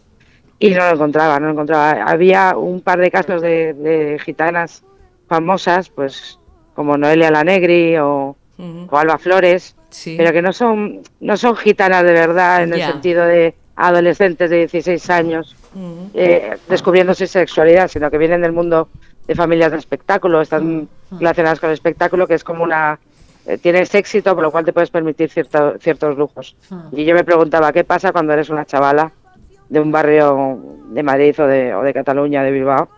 Y 0.61 0.71
no 0.71 0.85
lo 0.85 0.91
encontraba, 0.95 1.39
no 1.39 1.45
lo 1.47 1.53
encontraba. 1.53 2.03
Había 2.03 2.57
un 2.57 2.81
par 2.81 2.99
de 2.99 3.09
casos 3.09 3.41
de, 3.41 3.73
de 3.73 4.19
gitanas 4.19 4.83
famosas, 5.27 5.89
pues 5.89 6.37
como 6.75 6.97
Noelia 6.97 7.31
Lanegri 7.31 7.97
o, 7.97 8.35
o 8.89 8.97
Alba 8.97 9.17
Flores, 9.17 9.75
Sí. 9.89 10.15
pero 10.17 10.31
que 10.31 10.41
no 10.41 10.53
son, 10.53 11.01
no 11.19 11.37
son 11.37 11.55
gitanas 11.55 12.03
de 12.03 12.13
verdad 12.13 12.61
en 12.63 12.73
el 12.73 12.79
sentido 12.91 13.25
de 13.25 13.55
adolescentes 13.75 14.49
de 14.49 14.57
16 14.57 15.09
años 15.09 15.55
eh, 16.13 16.57
descubriendo 16.67 17.13
su 17.13 17.25
sexualidad, 17.25 17.87
sino 17.87 18.11
que 18.11 18.17
vienen 18.17 18.41
del 18.41 18.51
mundo 18.51 18.89
de 19.27 19.35
familias 19.35 19.71
de 19.71 19.77
espectáculo, 19.77 20.41
están 20.41 20.87
relacionadas 21.11 21.59
con 21.59 21.69
el 21.69 21.73
espectáculo, 21.75 22.27
que 22.27 22.33
es 22.35 22.43
como 22.43 22.63
una... 22.63 22.99
eh, 23.45 23.57
tienes 23.57 23.93
éxito, 23.95 24.33
por 24.35 24.43
lo 24.43 24.51
cual 24.51 24.65
te 24.65 24.73
puedes 24.73 24.89
permitir 24.89 25.29
cierto- 25.29 25.77
ciertos 25.79 26.17
lujos. 26.17 26.55
Y 26.91 27.05
yo 27.05 27.13
me 27.15 27.23
preguntaba, 27.23 27.71
¿qué 27.71 27.83
pasa 27.83 28.11
cuando 28.11 28.33
eres 28.33 28.49
una 28.49 28.65
chavala 28.65 29.11
de 29.69 29.79
un 29.79 29.91
barrio 29.91 30.59
de 30.91 31.03
Madrid 31.03 31.39
o 31.39 31.45
de, 31.47 31.73
o 31.75 31.81
de 31.83 31.93
Cataluña, 31.93 32.43
de 32.43 32.51
Bilbao, 32.51 32.89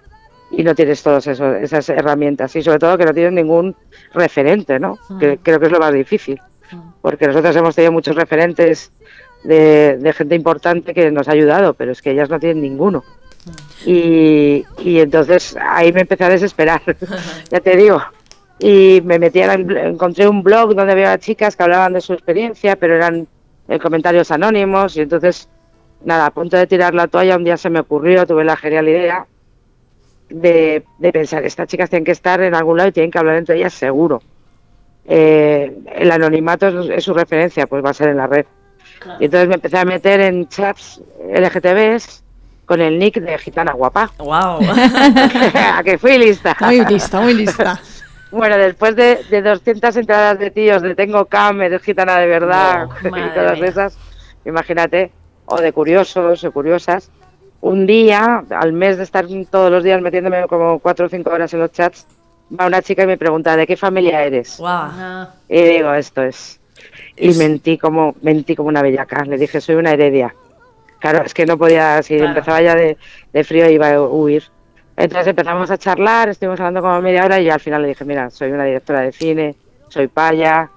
y 0.51 0.63
no 0.63 0.75
tienes 0.75 1.01
todas 1.01 1.25
esas 1.27 1.89
herramientas? 1.89 2.55
Y 2.55 2.61
sobre 2.61 2.79
todo 2.79 2.97
que 2.97 3.05
no 3.05 3.13
tienes 3.13 3.33
ningún 3.33 3.75
referente, 4.13 4.79
¿no? 4.79 4.97
Que 5.19 5.37
creo 5.41 5.59
que 5.59 5.65
es 5.67 5.71
lo 5.71 5.79
más 5.79 5.93
difícil. 5.93 6.39
Porque 7.01 7.27
nosotros 7.27 7.55
hemos 7.55 7.75
tenido 7.75 7.91
muchos 7.91 8.15
referentes 8.15 8.91
de, 9.43 9.97
de 9.97 10.13
gente 10.13 10.35
importante 10.35 10.93
que 10.93 11.09
nos 11.11 11.27
ha 11.27 11.31
ayudado, 11.31 11.73
pero 11.73 11.91
es 11.91 12.01
que 12.01 12.11
ellas 12.11 12.29
no 12.29 12.39
tienen 12.39 12.61
ninguno. 12.61 13.03
Y, 13.85 14.63
y 14.79 14.99
entonces 14.99 15.55
ahí 15.59 15.91
me 15.91 16.01
empecé 16.01 16.23
a 16.25 16.29
desesperar, 16.29 16.81
ya 17.49 17.59
te 17.59 17.75
digo. 17.75 18.01
Y 18.59 19.01
me 19.03 19.17
metí, 19.17 19.41
a 19.41 19.47
la- 19.47 19.53
encontré 19.87 20.27
un 20.27 20.43
blog 20.43 20.75
donde 20.75 20.91
había 20.93 21.17
chicas 21.17 21.55
que 21.55 21.63
hablaban 21.63 21.93
de 21.93 22.01
su 22.01 22.13
experiencia, 22.13 22.75
pero 22.75 22.95
eran 22.95 23.27
eh, 23.67 23.79
comentarios 23.79 24.29
anónimos. 24.29 24.95
Y 24.97 25.01
entonces, 25.01 25.49
nada, 26.05 26.27
a 26.27 26.31
punto 26.31 26.57
de 26.57 26.67
tirar 26.67 26.93
la 26.93 27.07
toalla, 27.07 27.37
un 27.37 27.43
día 27.43 27.57
se 27.57 27.71
me 27.71 27.79
ocurrió, 27.79 28.27
tuve 28.27 28.43
la 28.43 28.55
genial 28.55 28.87
idea 28.87 29.25
de, 30.31 30.83
de 30.99 31.11
pensar, 31.13 31.43
estas 31.45 31.67
chicas 31.67 31.89
tienen 31.89 32.05
que 32.05 32.11
estar 32.11 32.41
en 32.41 32.55
algún 32.55 32.77
lado 32.77 32.89
y 32.89 32.91
tienen 32.91 33.11
que 33.11 33.19
hablar 33.19 33.35
entre 33.35 33.57
ellas 33.57 33.73
seguro. 33.73 34.21
Eh, 35.05 35.75
el 35.95 36.11
anonimato 36.11 36.67
es, 36.67 36.89
es 36.89 37.03
su 37.03 37.13
referencia, 37.13 37.67
pues 37.67 37.83
va 37.83 37.89
a 37.89 37.93
ser 37.93 38.09
en 38.09 38.17
la 38.17 38.27
red. 38.27 38.45
Y 39.19 39.25
entonces 39.25 39.47
me 39.49 39.55
empecé 39.55 39.77
a 39.77 39.85
meter 39.85 40.19
en 40.21 40.47
chats 40.47 41.01
LGTBs 41.33 42.23
con 42.65 42.81
el 42.81 42.99
nick 42.99 43.15
de 43.19 43.37
Gitana 43.37 43.73
Guapa. 43.73 44.11
¡Wow! 44.19 44.59
a 45.53 45.81
que 45.83 45.97
fui 45.97 46.17
lista. 46.17 46.55
Muy 46.61 46.85
lista, 46.85 47.19
muy 47.21 47.33
lista. 47.33 47.79
Bueno, 48.31 48.57
después 48.57 48.95
de, 48.95 49.19
de 49.29 49.41
200 49.41 49.93
entradas 49.97 50.39
de 50.39 50.51
tíos 50.51 50.81
de 50.81 50.95
Tengo 50.95 51.25
Cam, 51.25 51.61
eres 51.63 51.81
gitana 51.81 52.17
de 52.17 52.27
verdad, 52.27 52.87
No, 53.03 53.17
y 53.17 53.29
todas 53.33 53.59
mía. 53.59 53.67
esas, 53.67 53.97
imagínate, 54.45 55.11
o 55.47 55.59
de 55.59 55.73
curiosos 55.73 56.41
o 56.45 56.51
curiosas, 56.53 57.11
un 57.61 57.85
día, 57.85 58.43
al 58.49 58.73
mes 58.73 58.97
de 58.97 59.03
estar 59.03 59.25
todos 59.49 59.71
los 59.71 59.83
días 59.83 60.01
metiéndome 60.01 60.45
como 60.47 60.79
cuatro 60.79 61.05
o 61.05 61.09
cinco 61.09 61.29
horas 61.31 61.53
en 61.53 61.59
los 61.61 61.71
chats, 61.71 62.05
va 62.59 62.65
una 62.67 62.81
chica 62.81 63.03
y 63.03 63.07
me 63.07 63.17
pregunta, 63.17 63.55
¿de 63.55 63.65
qué 63.67 63.77
familia 63.77 64.23
eres? 64.23 64.57
¡Wow! 64.57 65.27
Y 65.47 65.61
digo, 65.61 65.93
esto 65.93 66.23
es. 66.23 66.59
Y 67.15 67.33
mentí 67.35 67.77
como, 67.77 68.15
mentí 68.21 68.55
como 68.55 68.69
una 68.69 68.81
bellaca. 68.81 69.23
Le 69.25 69.37
dije, 69.37 69.61
soy 69.61 69.75
una 69.75 69.91
heredia. 69.91 70.33
Claro, 70.99 71.23
es 71.23 71.33
que 71.33 71.45
no 71.45 71.57
podía, 71.57 72.01
si 72.03 72.15
Claro. 72.15 72.29
empezaba 72.29 72.61
ya 72.61 72.75
de, 72.75 72.97
de 73.31 73.43
frío 73.43 73.69
iba 73.69 73.89
a 73.91 74.01
huir. 74.01 74.43
Entonces 74.97 75.27
empezamos 75.27 75.71
a 75.71 75.77
charlar, 75.77 76.29
estuvimos 76.29 76.59
hablando 76.59 76.81
como 76.81 77.01
media 77.01 77.25
hora 77.25 77.39
y 77.39 77.49
al 77.49 77.59
final 77.59 77.81
le 77.83 77.87
dije, 77.89 78.05
mira, 78.05 78.29
soy 78.29 78.51
una 78.51 78.65
directora 78.65 79.01
de 79.01 79.11
cine, 79.11 79.55
soy 79.91 80.07
paya, 80.07 80.69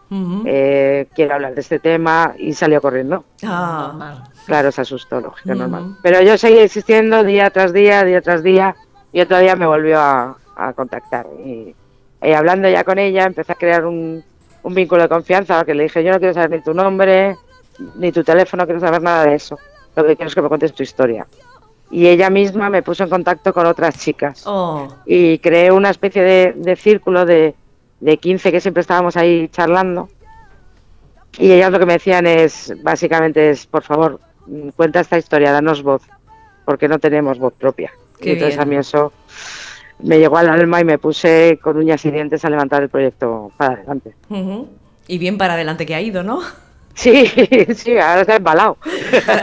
eh, 0.44 1.06
quiero 1.14 1.34
hablar 1.34 1.54
de 1.54 1.60
este 1.60 1.78
tema 1.78 2.34
y 2.38 2.52
salió 2.52 2.80
corriendo. 2.80 3.24
Ah. 3.44 4.24
Claro, 4.46 4.70
se 4.72 4.80
asustó, 4.82 5.20
lógico, 5.20 5.50
Ujú. 5.50 5.58
normal. 5.58 5.96
Pero 6.02 6.20
yo 6.22 6.36
seguí 6.36 6.58
existiendo 6.58 7.22
día 7.24 7.50
tras 7.50 7.72
día, 7.72 8.04
día 8.04 8.20
tras 8.20 8.42
día, 8.42 8.74
y 9.12 9.20
otro 9.20 9.38
día 9.38 9.56
me 9.56 9.66
volvió 9.66 9.98
a, 10.00 10.36
a 10.56 10.72
contactar. 10.72 11.26
Y, 11.44 11.74
y 12.22 12.32
hablando 12.32 12.68
ya 12.68 12.84
con 12.84 12.98
ella, 12.98 13.24
empecé 13.24 13.52
a 13.52 13.56
crear 13.56 13.86
un, 13.86 14.22
un 14.62 14.74
vínculo 14.74 15.02
de 15.02 15.08
confianza, 15.08 15.64
que 15.64 15.74
le 15.74 15.84
dije, 15.84 16.02
yo 16.02 16.10
no 16.12 16.18
quiero 16.18 16.34
saber 16.34 16.50
ni 16.50 16.60
tu 16.62 16.74
nombre, 16.74 17.36
ni 17.96 18.10
tu 18.12 18.22
teléfono, 18.24 18.62
no 18.62 18.66
quiero 18.66 18.80
saber 18.80 19.00
nada 19.02 19.24
de 19.24 19.34
eso. 19.36 19.58
Lo 19.96 20.04
que 20.04 20.16
quiero 20.16 20.28
es 20.28 20.34
que 20.34 20.42
me 20.42 20.48
cuentes 20.48 20.74
tu 20.74 20.82
historia. 20.82 21.26
Y 21.90 22.06
ella 22.08 22.28
misma 22.28 22.68
me 22.70 22.82
puso 22.82 23.04
en 23.04 23.10
contacto 23.10 23.52
con 23.52 23.66
otras 23.66 23.96
chicas. 23.98 24.42
Oh, 24.46 24.88
Y 25.06 25.38
creé 25.38 25.70
una 25.70 25.90
especie 25.90 26.22
de, 26.22 26.52
de 26.56 26.74
círculo 26.76 27.24
de, 27.24 27.54
de 28.00 28.16
15 28.16 28.52
que 28.52 28.60
siempre 28.60 28.80
estábamos 28.82 29.16
ahí 29.16 29.48
charlando. 29.48 30.08
Y 31.38 31.50
ellas 31.52 31.72
lo 31.72 31.78
que 31.78 31.86
me 31.86 31.94
decían 31.94 32.26
es, 32.26 32.72
básicamente 32.82 33.50
es, 33.50 33.66
por 33.66 33.82
favor, 33.82 34.20
mm, 34.46 34.68
cuenta 34.70 35.00
esta 35.00 35.18
historia, 35.18 35.52
danos 35.52 35.82
voz, 35.82 36.02
porque 36.64 36.86
no 36.88 36.98
tenemos 36.98 37.38
voz 37.38 37.54
propia. 37.54 37.92
Qué 38.20 38.30
y 38.30 38.32
entonces 38.34 38.56
bien. 38.56 38.68
a 38.68 38.70
mí 38.70 38.76
eso 38.76 39.12
me 39.98 40.18
llegó 40.18 40.36
al 40.38 40.48
alma 40.48 40.80
y 40.80 40.84
me 40.84 40.98
puse 40.98 41.58
con 41.62 41.76
uñas 41.76 42.04
y 42.04 42.10
dientes 42.10 42.44
a 42.44 42.50
levantar 42.50 42.82
el 42.82 42.88
proyecto 42.88 43.50
para 43.56 43.74
adelante. 43.74 44.14
Y 45.08 45.18
bien 45.18 45.36
para 45.38 45.54
adelante 45.54 45.86
que 45.86 45.94
ha 45.94 46.00
ido, 46.00 46.22
¿no? 46.22 46.40
Sí, 46.96 47.26
sí, 47.74 47.98
ahora 47.98 48.20
está 48.20 48.36
embalado. 48.36 48.78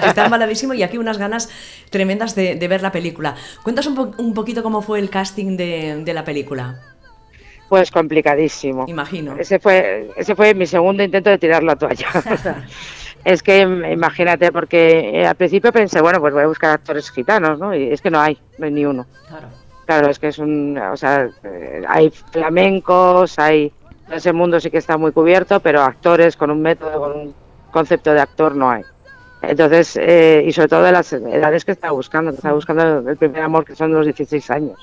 Está 0.06 0.24
embaladísimo 0.24 0.74
y 0.74 0.84
aquí 0.84 0.98
unas 0.98 1.18
ganas 1.18 1.50
tremendas 1.90 2.34
de, 2.34 2.56
de 2.56 2.68
ver 2.70 2.82
la 2.82 2.94
película. 2.94 3.36
Cuentas 3.62 3.86
un, 3.88 3.96
po- 3.96 4.14
un 4.20 4.34
poquito 4.34 4.64
cómo 4.64 4.82
fue 4.82 5.00
el 5.00 5.10
casting 5.10 5.58
de, 5.58 6.02
de 6.06 6.14
la 6.14 6.24
película. 6.24 6.80
Pues 7.72 7.90
complicadísimo. 7.90 8.84
Imagino. 8.86 9.38
Ese 9.38 9.58
fue, 9.58 10.12
ese 10.18 10.36
fue 10.36 10.54
mi 10.54 10.66
segundo 10.68 11.04
intento 11.04 11.30
de 11.30 11.38
tirar 11.38 11.64
la 11.64 11.78
toalla. 11.78 12.06
es 13.24 13.42
que 13.42 13.66
im- 13.66 13.90
imagínate, 13.94 14.52
porque 14.52 15.22
eh, 15.22 15.26
al 15.26 15.36
principio 15.36 15.72
pensé, 15.72 16.02
bueno, 16.02 16.20
pues 16.20 16.34
voy 16.34 16.44
a 16.44 16.48
buscar 16.48 16.72
actores 16.72 17.10
gitanos, 17.10 17.60
¿no? 17.60 17.74
Y 17.74 17.94
es 17.94 18.02
que 18.02 18.12
no 18.12 18.20
hay, 18.20 18.38
no 18.58 18.66
hay 18.66 18.72
ni 18.74 18.86
uno. 18.86 19.06
Claro. 19.30 19.48
Claro, 19.86 20.10
es 20.10 20.20
que 20.20 20.28
es 20.28 20.38
un, 20.40 20.78
o 20.78 20.98
sea, 20.98 21.30
eh, 21.46 21.82
hay 21.88 22.10
flamencos, 22.10 23.40
hay, 23.40 23.72
ese 24.12 24.34
mundo 24.34 24.60
sí 24.60 24.70
que 24.70 24.78
está 24.80 24.98
muy 24.98 25.14
cubierto, 25.14 25.62
pero 25.62 25.82
actores 25.82 26.36
con 26.36 26.52
un 26.52 26.62
método, 26.62 27.00
con 27.00 27.12
un 27.22 27.34
concepto 27.72 28.12
de 28.14 28.20
actor 28.20 28.54
no 28.54 28.70
hay. 28.70 28.84
Entonces, 29.44 29.98
eh, 30.00 30.44
y 30.46 30.52
sobre 30.52 30.68
todo 30.68 30.84
de 30.84 30.92
las 30.92 31.12
edades 31.14 31.66
que 31.66 31.72
estaba 31.72 31.94
buscando, 31.94 32.30
estaba 32.32 32.54
buscando 32.54 33.10
el 33.10 33.18
primer 33.18 33.42
amor, 33.42 33.66
que 33.66 33.76
son 33.76 33.92
los 33.92 34.06
16 34.06 34.52
años. 34.52 34.78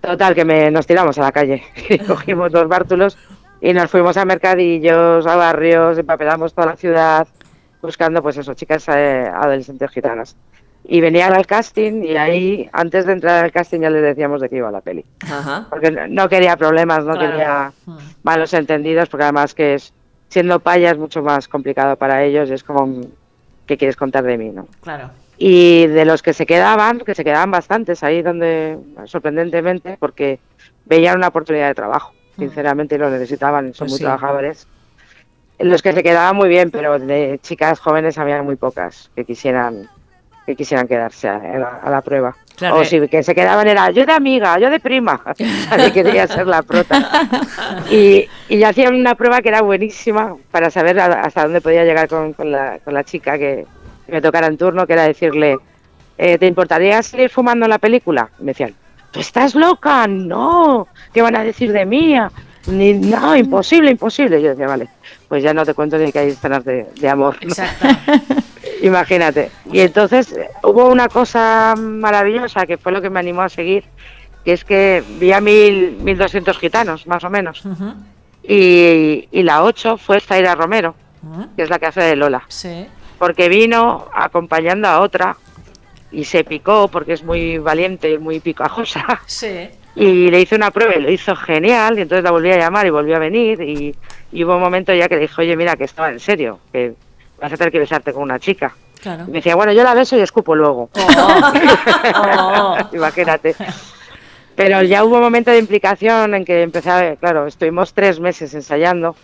Total, 0.00 0.34
que 0.34 0.44
me, 0.44 0.70
nos 0.70 0.86
tiramos 0.86 1.18
a 1.18 1.22
la 1.22 1.32
calle, 1.32 1.62
y 1.88 1.98
cogimos 1.98 2.50
los 2.52 2.68
bártulos 2.68 3.18
y 3.60 3.72
nos 3.72 3.90
fuimos 3.90 4.16
a 4.16 4.24
mercadillos, 4.24 5.26
a 5.26 5.36
barrios, 5.36 5.98
empapelamos 5.98 6.54
toda 6.54 6.68
la 6.68 6.76
ciudad, 6.76 7.28
buscando, 7.82 8.22
pues 8.22 8.36
eso, 8.38 8.54
chicas 8.54 8.86
eh, 8.88 9.30
adolescentes 9.32 9.90
gitanas. 9.90 10.36
Y 10.82 11.02
venían 11.02 11.34
al 11.34 11.46
casting 11.46 12.02
y 12.02 12.16
ahí, 12.16 12.68
antes 12.72 13.04
de 13.04 13.12
entrar 13.12 13.44
al 13.44 13.52
casting, 13.52 13.80
ya 13.80 13.90
les 13.90 14.02
decíamos 14.02 14.40
de 14.40 14.48
qué 14.48 14.56
iba 14.56 14.70
la 14.70 14.80
peli. 14.80 15.04
Ajá. 15.30 15.66
Porque 15.68 15.90
no, 15.90 16.06
no 16.08 16.28
quería 16.30 16.56
problemas, 16.56 17.04
no 17.04 17.12
Claro. 17.12 17.30
quería 17.30 17.72
malos 18.22 18.54
entendidos, 18.54 19.10
porque 19.10 19.24
además 19.24 19.54
que 19.54 19.74
es, 19.74 19.92
siendo 20.28 20.58
paya 20.60 20.90
es 20.92 20.96
mucho 20.98 21.22
más 21.22 21.46
complicado 21.48 21.96
para 21.96 22.24
ellos 22.24 22.48
y 22.48 22.54
es 22.54 22.64
como, 22.64 23.02
¿qué 23.66 23.76
quieres 23.76 23.96
contar 23.96 24.24
de 24.24 24.38
mí, 24.38 24.48
no? 24.48 24.66
Claro. 24.82 25.10
Y 25.42 25.86
de 25.86 26.04
los 26.04 26.22
que 26.22 26.34
se 26.34 26.44
quedaban, 26.44 26.98
que 27.00 27.14
se 27.14 27.24
quedaban 27.24 27.50
bastantes 27.50 28.02
ahí 28.02 28.20
donde, 28.20 28.76
sorprendentemente, 29.06 29.96
porque 29.98 30.38
veían 30.84 31.16
una 31.16 31.28
oportunidad 31.28 31.68
de 31.68 31.74
trabajo, 31.74 32.12
sinceramente, 32.36 32.96
y 32.96 32.98
lo 32.98 33.08
necesitaban, 33.08 33.72
son 33.72 33.86
Pues 33.86 33.92
muy 33.92 33.98
sí. 33.98 34.04
trabajadores. 34.04 34.68
Los 35.58 35.80
que 35.80 35.94
se 35.94 36.02
quedaban 36.02 36.36
muy 36.36 36.50
bien, 36.50 36.70
pero 36.70 36.98
de 36.98 37.40
chicas 37.42 37.80
jóvenes 37.80 38.18
había 38.18 38.42
muy 38.42 38.56
pocas 38.56 39.10
que 39.16 39.24
quisieran 39.24 39.88
que 40.44 40.56
quisieran 40.56 40.88
quedarse 40.88 41.28
a, 41.28 41.38
la, 41.38 41.80
a 41.82 41.90
la 41.90 42.00
prueba. 42.02 42.34
Claro, 42.56 42.76
o 42.78 42.84
si 42.84 43.06
que 43.08 43.22
se 43.22 43.34
quedaban 43.34 43.66
era 43.68 43.90
yo 43.90 44.04
de 44.04 44.12
amiga, 44.12 44.58
yo 44.58 44.68
de 44.68 44.80
prima, 44.80 45.22
nadie 45.70 45.92
quería 45.92 46.26
ser 46.26 46.46
la 46.46 46.62
prota. 46.62 47.28
Y, 47.90 48.26
y 48.48 48.58
yo 48.58 48.68
hacía 48.68 48.90
una 48.90 49.14
prueba 49.14 49.40
que 49.42 49.48
era 49.48 49.62
buenísima 49.62 50.36
para 50.50 50.70
saber 50.70 50.98
hasta 51.00 51.44
dónde 51.44 51.60
podía 51.60 51.84
llegar 51.84 52.08
con, 52.08 52.32
con 52.32 52.50
la, 52.50 52.78
con 52.80 52.92
la 52.94 53.04
chica 53.04 53.38
que, 53.38 53.64
que 54.10 54.16
me 54.16 54.22
tocara 54.22 54.46
en 54.46 54.58
turno, 54.58 54.86
que 54.86 54.92
era 54.92 55.04
decirle, 55.04 55.58
eh, 56.18 56.36
¿te 56.38 56.46
importaría 56.46 57.02
salir 57.02 57.30
fumando 57.30 57.66
en 57.66 57.70
la 57.70 57.78
película? 57.78 58.30
Y 58.38 58.42
me 58.42 58.50
decían, 58.52 58.74
¿tú 59.10 59.20
estás 59.20 59.54
loca? 59.54 60.06
No, 60.06 60.88
¿qué 61.14 61.22
van 61.22 61.36
a 61.36 61.44
decir 61.44 61.72
de 61.72 61.86
mí? 61.86 62.16
Ni, 62.66 62.92
no, 62.92 63.34
imposible, 63.36 63.90
imposible. 63.90 64.38
Y 64.38 64.42
yo 64.42 64.50
decía, 64.50 64.66
vale, 64.66 64.88
pues 65.28 65.42
ya 65.42 65.54
no 65.54 65.64
te 65.64 65.74
cuento 65.74 65.96
ni 65.96 66.12
que 66.12 66.18
hay 66.18 66.28
escenas 66.30 66.64
de, 66.64 66.88
de 67.00 67.08
amor. 67.08 67.36
¿no? 67.42 67.48
Exacto. 67.48 67.88
Imagínate. 68.82 69.50
Y 69.72 69.80
entonces 69.80 70.34
hubo 70.62 70.88
una 70.88 71.08
cosa 71.08 71.74
maravillosa 71.78 72.66
que 72.66 72.76
fue 72.76 72.92
lo 72.92 73.00
que 73.00 73.10
me 73.10 73.20
animó 73.20 73.42
a 73.42 73.48
seguir, 73.48 73.84
que 74.44 74.52
es 74.52 74.64
que 74.64 75.02
vi 75.18 75.32
a 75.32 75.40
mil, 75.40 75.98
1200 76.02 76.58
gitanos, 76.58 77.06
más 77.06 77.24
o 77.24 77.30
menos. 77.30 77.62
y, 78.42 79.28
y 79.30 79.42
la 79.42 79.62
8 79.64 79.96
fue 79.96 80.20
Zaira 80.20 80.54
Romero, 80.54 80.94
que 81.56 81.62
es 81.62 81.70
la 81.70 81.78
que 81.78 81.86
hace 81.86 82.00
de 82.02 82.16
Lola. 82.16 82.42
Sí. 82.48 82.86
Porque 83.20 83.50
vino 83.50 84.08
acompañando 84.14 84.88
a 84.88 85.00
otra 85.00 85.36
y 86.10 86.24
se 86.24 86.42
picó 86.42 86.88
porque 86.88 87.12
es 87.12 87.22
muy 87.22 87.58
valiente 87.58 88.10
y 88.10 88.16
muy 88.16 88.40
picajosa. 88.40 89.20
Sí. 89.26 89.68
Y 89.94 90.30
le 90.30 90.40
hice 90.40 90.54
una 90.54 90.70
prueba 90.70 90.94
y 90.96 91.02
lo 91.02 91.10
hizo 91.10 91.36
genial, 91.36 91.98
y 91.98 92.02
entonces 92.02 92.24
la 92.24 92.30
volví 92.30 92.50
a 92.50 92.56
llamar 92.56 92.86
y 92.86 92.90
volvió 92.90 93.16
a 93.16 93.18
venir. 93.18 93.60
Y, 93.60 93.94
y 94.32 94.44
hubo 94.44 94.54
un 94.54 94.62
momento 94.62 94.94
ya 94.94 95.06
que 95.06 95.16
le 95.16 95.22
dije, 95.22 95.42
oye, 95.42 95.54
mira, 95.54 95.76
que 95.76 95.84
estaba 95.84 96.08
en 96.08 96.18
serio, 96.18 96.60
que 96.72 96.94
vas 97.38 97.52
a 97.52 97.56
tener 97.58 97.70
que 97.70 97.80
besarte 97.80 98.14
con 98.14 98.22
una 98.22 98.38
chica. 98.38 98.74
Claro. 99.02 99.24
Y 99.24 99.26
me 99.26 99.38
decía, 99.38 99.54
bueno, 99.54 99.72
yo 99.72 99.82
la 99.82 99.92
beso 99.92 100.16
y 100.16 100.20
escupo 100.20 100.54
luego. 100.54 100.88
Oh. 100.94 102.76
Imagínate. 102.92 103.54
Pero 104.54 104.80
ya 104.82 105.04
hubo 105.04 105.16
un 105.16 105.22
momento 105.22 105.50
de 105.50 105.58
implicación 105.58 106.36
en 106.36 106.44
que 106.46 106.62
empecé 106.62 106.90
a, 106.90 107.16
claro, 107.16 107.46
estuvimos 107.46 107.92
tres 107.92 108.18
meses 108.18 108.54
ensayando 108.54 109.14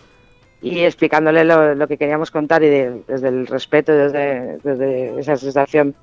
y 0.63 0.81
explicándole 0.81 1.45
lo, 1.45 1.75
lo 1.75 1.87
que 1.87 1.97
queríamos 1.99 2.31
contar 2.31 2.63
y 2.63 2.69
de- 2.69 3.03
desde 3.07 3.29
el 3.29 3.47
respeto, 3.47 3.93
desde, 3.93 4.59
desde 4.65 5.21
esa 5.21 5.37
sensación 5.37 5.95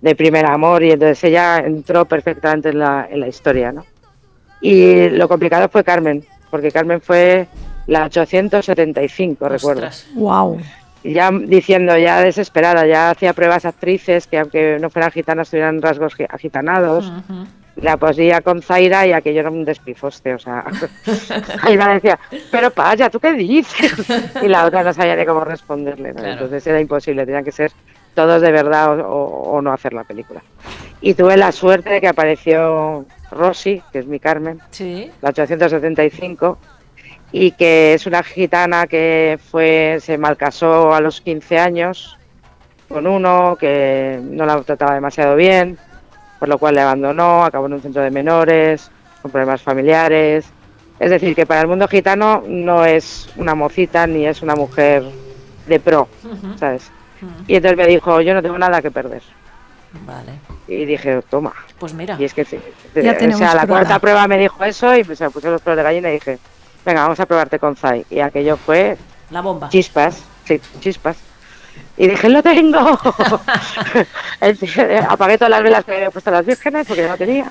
de 0.00 0.16
primer 0.16 0.46
amor 0.46 0.82
y 0.82 0.90
entonces 0.92 1.22
ella 1.24 1.58
entró 1.58 2.04
perfectamente 2.06 2.70
en 2.70 2.78
la, 2.80 3.06
en 3.10 3.20
la 3.20 3.28
historia, 3.28 3.70
¿no? 3.72 3.84
Y 4.60 5.08
lo 5.10 5.28
complicado 5.28 5.68
fue 5.68 5.84
Carmen, 5.84 6.24
porque 6.50 6.70
Carmen 6.70 7.00
fue 7.00 7.46
la 7.86 8.04
875, 8.04 9.48
recuerdo 9.48 9.80
Wow. 10.14 10.60
ya 11.04 11.30
diciendo, 11.32 11.96
ya 11.98 12.20
desesperada, 12.20 12.86
ya 12.86 13.10
hacía 13.10 13.32
pruebas 13.32 13.64
actrices 13.64 14.26
que 14.26 14.38
aunque 14.38 14.78
no 14.80 14.88
fueran 14.90 15.10
gitanas 15.10 15.50
tuvieran 15.50 15.82
rasgos 15.82 16.14
gi- 16.14 16.26
agitanados. 16.28 17.12
La 17.76 17.96
posía 17.96 18.42
con 18.42 18.60
Zaira 18.60 19.06
y 19.06 19.12
aquello 19.12 19.40
era 19.40 19.50
un 19.50 19.64
despifoste, 19.64 20.34
o 20.34 20.38
sea, 20.38 20.64
Zaira 21.62 21.94
decía, 21.94 22.18
pero 22.50 22.70
Paya, 22.70 23.08
¿tú 23.08 23.18
qué 23.18 23.32
dices? 23.32 23.94
Y 24.42 24.48
la 24.48 24.66
otra 24.66 24.82
no 24.82 24.92
sabía 24.92 25.16
ni 25.16 25.24
cómo 25.24 25.42
responderle, 25.44 26.10
¿no? 26.10 26.16
Claro. 26.20 26.32
entonces 26.32 26.66
era 26.66 26.80
imposible, 26.80 27.24
tenían 27.24 27.44
que 27.44 27.52
ser 27.52 27.72
todos 28.14 28.42
de 28.42 28.52
verdad 28.52 29.00
o, 29.00 29.06
o- 29.08 29.52
o 29.52 29.62
no 29.62 29.72
hacer 29.72 29.94
la 29.94 30.04
película. 30.04 30.42
Y 31.00 31.14
tuve 31.14 31.36
la 31.38 31.50
suerte 31.50 31.88
de 31.90 32.00
que 32.02 32.08
apareció 32.08 33.06
Rosy, 33.30 33.82
que 33.90 34.00
es 34.00 34.06
mi 34.06 34.20
Carmen, 34.20 34.60
Sí. 34.70 35.10
la 35.22 35.30
875, 35.30 36.58
y 37.32 37.52
que 37.52 37.94
es 37.94 38.06
una 38.06 38.22
gitana 38.22 38.86
que 38.86 39.38
fue 39.50 39.96
se 40.00 40.18
malcasó 40.18 40.92
a 40.94 41.00
los 41.00 41.22
15 41.22 41.58
años 41.58 42.18
con 42.88 43.06
uno 43.06 43.56
que 43.58 44.20
no 44.22 44.44
la 44.44 44.60
trataba 44.60 44.92
demasiado 44.94 45.34
bien, 45.36 45.78
por 46.42 46.48
lo 46.48 46.58
cual 46.58 46.74
le 46.74 46.80
abandonó, 46.80 47.44
acabó 47.44 47.66
en 47.66 47.74
un 47.74 47.82
centro 47.82 48.02
de 48.02 48.10
menores, 48.10 48.90
con 49.22 49.30
problemas 49.30 49.62
familiares. 49.62 50.44
Es 50.98 51.08
decir, 51.08 51.36
que 51.36 51.46
para 51.46 51.60
el 51.60 51.68
mundo 51.68 51.86
gitano 51.86 52.42
no 52.48 52.84
es 52.84 53.28
una 53.36 53.54
mocita 53.54 54.08
ni 54.08 54.26
es 54.26 54.42
una 54.42 54.56
mujer 54.56 55.04
de 55.68 55.78
pro, 55.78 56.08
¿sabes? 56.56 56.90
Y 57.46 57.54
entonces 57.54 57.78
me 57.78 57.86
dijo, 57.86 58.20
yo 58.22 58.34
no 58.34 58.42
tengo 58.42 58.58
nada 58.58 58.82
que 58.82 58.90
perder. 58.90 59.22
Vale. 60.04 60.32
Y 60.66 60.84
dije, 60.84 61.22
toma. 61.30 61.52
Pues 61.78 61.94
mira. 61.94 62.16
Y 62.18 62.24
es 62.24 62.34
que 62.34 62.44
sí. 62.44 62.58
Ya 62.96 63.12
o 63.12 63.16
tenemos 63.16 63.38
sea, 63.38 63.54
la 63.54 63.62
prueba. 63.62 63.78
cuarta 63.78 63.98
prueba 64.00 64.26
me 64.26 64.36
dijo 64.38 64.64
eso 64.64 64.96
y 64.96 65.04
pues, 65.04 65.18
se 65.18 65.24
me 65.26 65.30
puse 65.30 65.48
los 65.48 65.62
pelos 65.62 65.76
de 65.76 65.84
gallina 65.84 66.10
y 66.10 66.14
dije, 66.14 66.40
venga, 66.84 67.02
vamos 67.02 67.20
a 67.20 67.26
probarte 67.26 67.60
con 67.60 67.76
Zai. 67.76 68.04
Y 68.10 68.18
aquello 68.18 68.56
fue 68.56 68.96
La 69.30 69.42
bomba. 69.42 69.68
chispas, 69.68 70.24
sí, 70.44 70.60
chispas. 70.80 71.18
Y 71.96 72.08
dije, 72.08 72.28
lo 72.28 72.42
tengo. 72.42 72.78
Entonces, 74.40 75.04
Apagué 75.08 75.36
todas 75.38 75.50
las 75.50 75.62
velas 75.62 75.84
que 75.84 75.94
había 75.94 76.10
puesto 76.10 76.30
a 76.30 76.34
las 76.34 76.46
vírgenes 76.46 76.86
porque 76.86 77.02
ya 77.02 77.08
no 77.08 77.16
tenía. 77.16 77.50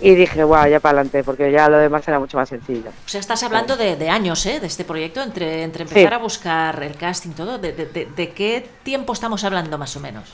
Y 0.00 0.14
dije, 0.14 0.44
guau, 0.44 0.68
ya 0.68 0.78
para 0.78 0.98
adelante, 0.98 1.24
porque 1.24 1.50
ya 1.50 1.68
lo 1.68 1.76
demás 1.78 2.06
era 2.06 2.20
mucho 2.20 2.36
más 2.36 2.48
sencillo. 2.48 2.90
O 2.90 3.08
sea, 3.08 3.18
estás 3.20 3.42
hablando 3.42 3.76
de, 3.76 3.96
de 3.96 4.08
años, 4.10 4.44
¿eh? 4.46 4.60
De 4.60 4.68
este 4.68 4.84
proyecto, 4.84 5.20
entre, 5.22 5.62
entre 5.64 5.82
empezar 5.82 6.10
Sí. 6.12 6.14
a 6.14 6.18
buscar 6.18 6.82
el 6.84 6.96
casting, 6.96 7.30
todo. 7.30 7.58
De, 7.58 7.72
de- 7.72 8.30
qué 8.30 8.64
tiempo 8.84 9.12
estamos 9.12 9.42
hablando 9.42 9.76
más 9.76 9.96
o 9.96 10.00
menos? 10.00 10.24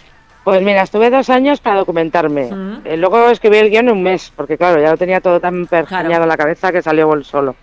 Pues 0.45 0.61
mira, 0.61 0.83
estuve 0.83 1.09
dos 1.09 1.31
años 1.31 1.61
para 1.61 1.77
documentarme. 1.77 2.51
Eh, 2.85 2.99
luego 2.99 3.31
escribí 3.31 3.57
el 3.57 3.71
guion 3.71 3.89
en 3.89 3.95
un 3.95 4.03
mes, 4.03 4.31
porque 4.37 4.59
claro, 4.59 4.79
ya 4.83 4.91
lo 4.91 4.99
tenía 4.99 5.23
todo 5.23 5.41
tan 5.41 5.67
pergeñado 5.67 6.25
en 6.25 6.29
la 6.29 6.37
cabeza 6.37 6.71
que 6.71 6.83
salió 6.83 7.11
solo. 7.25 7.57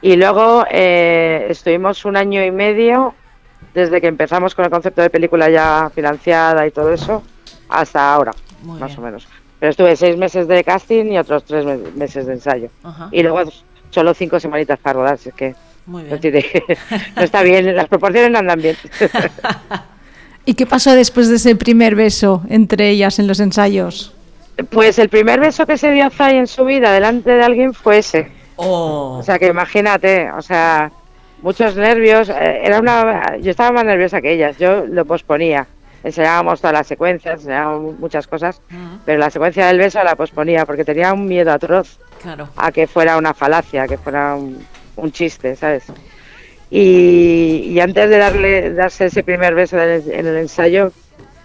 Y 0.00 0.16
luego 0.16 0.64
eh, 0.70 1.46
estuvimos 1.50 2.06
un 2.06 2.16
año 2.16 2.42
y 2.42 2.50
medio, 2.50 3.14
desde 3.74 4.00
que 4.00 4.06
empezamos 4.06 4.54
con 4.54 4.64
el 4.64 4.70
concepto 4.70 5.02
de 5.02 5.10
película 5.10 5.50
ya 5.50 5.90
financiada 5.94 6.66
y 6.66 6.70
todo 6.70 6.92
eso, 6.92 7.22
hasta 7.68 8.14
ahora, 8.14 8.32
Muy 8.62 8.78
más 8.78 8.90
bien. 8.90 9.00
o 9.00 9.02
menos. 9.02 9.26
Pero 9.58 9.70
estuve 9.70 9.96
seis 9.96 10.16
meses 10.16 10.46
de 10.48 10.62
casting 10.64 11.06
y 11.12 11.18
otros 11.18 11.44
tres 11.44 11.64
me- 11.64 11.78
meses 11.96 12.26
de 12.26 12.34
ensayo. 12.34 12.68
Ajá. 12.82 13.08
Y 13.10 13.22
luego 13.22 13.50
solo 13.90 14.14
cinco 14.14 14.38
semanitas 14.40 14.78
para 14.78 14.94
rodar, 15.00 15.14
es 15.24 15.32
que 15.34 15.54
Muy 15.86 16.02
No, 16.04 16.08
bien. 16.18 16.20
tiene- 16.20 16.46
no 17.16 17.22
está 17.22 17.42
bien, 17.42 17.74
las 17.76 17.88
proporciones 17.88 18.30
no 18.30 18.38
andan 18.38 18.60
bien. 18.60 18.76
¿Y 20.46 20.54
qué 20.54 20.66
pasó 20.66 20.92
después 20.94 21.28
de 21.28 21.36
ese 21.36 21.56
primer 21.56 21.94
beso 21.94 22.42
entre 22.48 22.90
ellas 22.90 23.18
en 23.18 23.26
los 23.26 23.40
ensayos? 23.40 24.14
Pues 24.70 24.98
el 24.98 25.08
primer 25.08 25.40
beso 25.40 25.66
que 25.66 25.78
se 25.78 25.90
dio 25.90 26.08
Zay 26.10 26.36
en 26.36 26.46
su 26.46 26.64
vida 26.64 26.92
delante 26.92 27.30
de 27.30 27.42
alguien 27.42 27.72
fue 27.74 27.98
ese. 27.98 28.30
Oh. 28.56 29.16
O 29.18 29.22
sea 29.22 29.38
que 29.38 29.46
imagínate, 29.48 30.30
o 30.32 30.42
sea, 30.42 30.92
muchos 31.44 31.76
nervios. 31.76 32.28
eh, 32.30 32.62
Era 32.64 32.80
una, 32.80 33.36
yo 33.36 33.50
estaba 33.52 33.70
más 33.70 33.84
nerviosa 33.84 34.20
que 34.20 34.32
ellas. 34.32 34.56
Yo 34.58 34.84
lo 34.86 35.04
posponía. 35.04 35.66
Enseñábamos 36.02 36.60
todas 36.60 36.74
las 36.74 36.86
secuencias, 36.86 37.40
enseñábamos 37.40 37.98
muchas 37.98 38.26
cosas, 38.26 38.60
pero 39.06 39.18
la 39.18 39.30
secuencia 39.30 39.66
del 39.68 39.78
beso 39.78 40.02
la 40.04 40.16
posponía 40.16 40.66
porque 40.66 40.84
tenía 40.84 41.12
un 41.14 41.24
miedo 41.26 41.50
atroz 41.52 41.98
Claro. 42.20 42.48
a 42.56 42.72
que 42.72 42.86
fuera 42.86 43.16
una 43.16 43.32
falacia, 43.32 43.86
que 43.88 43.96
fuera 43.96 44.34
un, 44.34 44.66
un 44.96 45.12
chiste, 45.12 45.56
¿sabes? 45.56 45.84
Y, 46.70 47.70
y 47.72 47.80
antes 47.80 48.10
de 48.10 48.18
darle 48.18 48.70
darse 48.74 49.06
ese 49.06 49.22
primer 49.22 49.54
beso 49.54 49.78
en 49.80 49.88
el, 49.88 50.10
en 50.10 50.26
el 50.26 50.36
ensayo, 50.38 50.92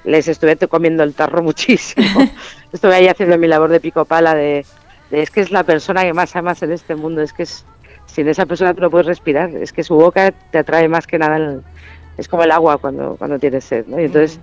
les 0.03 0.27
estuve 0.27 0.55
comiendo 0.67 1.03
el 1.03 1.13
tarro 1.13 1.41
muchísimo. 1.49 2.29
estuve 2.73 2.95
ahí 2.95 3.07
haciendo 3.07 3.37
mi 3.37 3.47
labor 3.47 3.69
de 3.69 3.79
pico 3.79 4.05
pala 4.05 4.33
de, 4.35 4.65
de 5.11 5.21
es 5.21 5.29
que 5.31 5.41
es 5.41 5.51
la 5.51 5.63
persona 5.63 6.03
que 6.03 6.13
más 6.13 6.35
amas 6.35 6.61
en 6.63 6.71
este 6.71 6.95
mundo, 6.95 7.21
es 7.21 7.31
que 7.33 7.43
es, 7.43 7.65
sin 8.19 8.27
esa 8.27 8.45
persona 8.45 8.73
tú 8.73 8.81
no 8.81 8.89
puedes 8.89 9.07
respirar, 9.07 9.49
es 9.55 9.71
que 9.71 9.81
su 9.83 9.95
boca 9.95 10.31
te 10.51 10.57
atrae 10.57 10.89
más 10.89 11.07
que 11.07 11.17
nada, 11.17 11.37
el- 11.37 11.61
es 12.17 12.27
como 12.27 12.43
el 12.43 12.51
agua 12.51 12.77
cuando, 12.77 13.15
cuando 13.17 13.39
tienes 13.39 13.63
sed, 13.63 13.85
¿no? 13.87 13.97
Y 13.99 14.05
entonces 14.05 14.39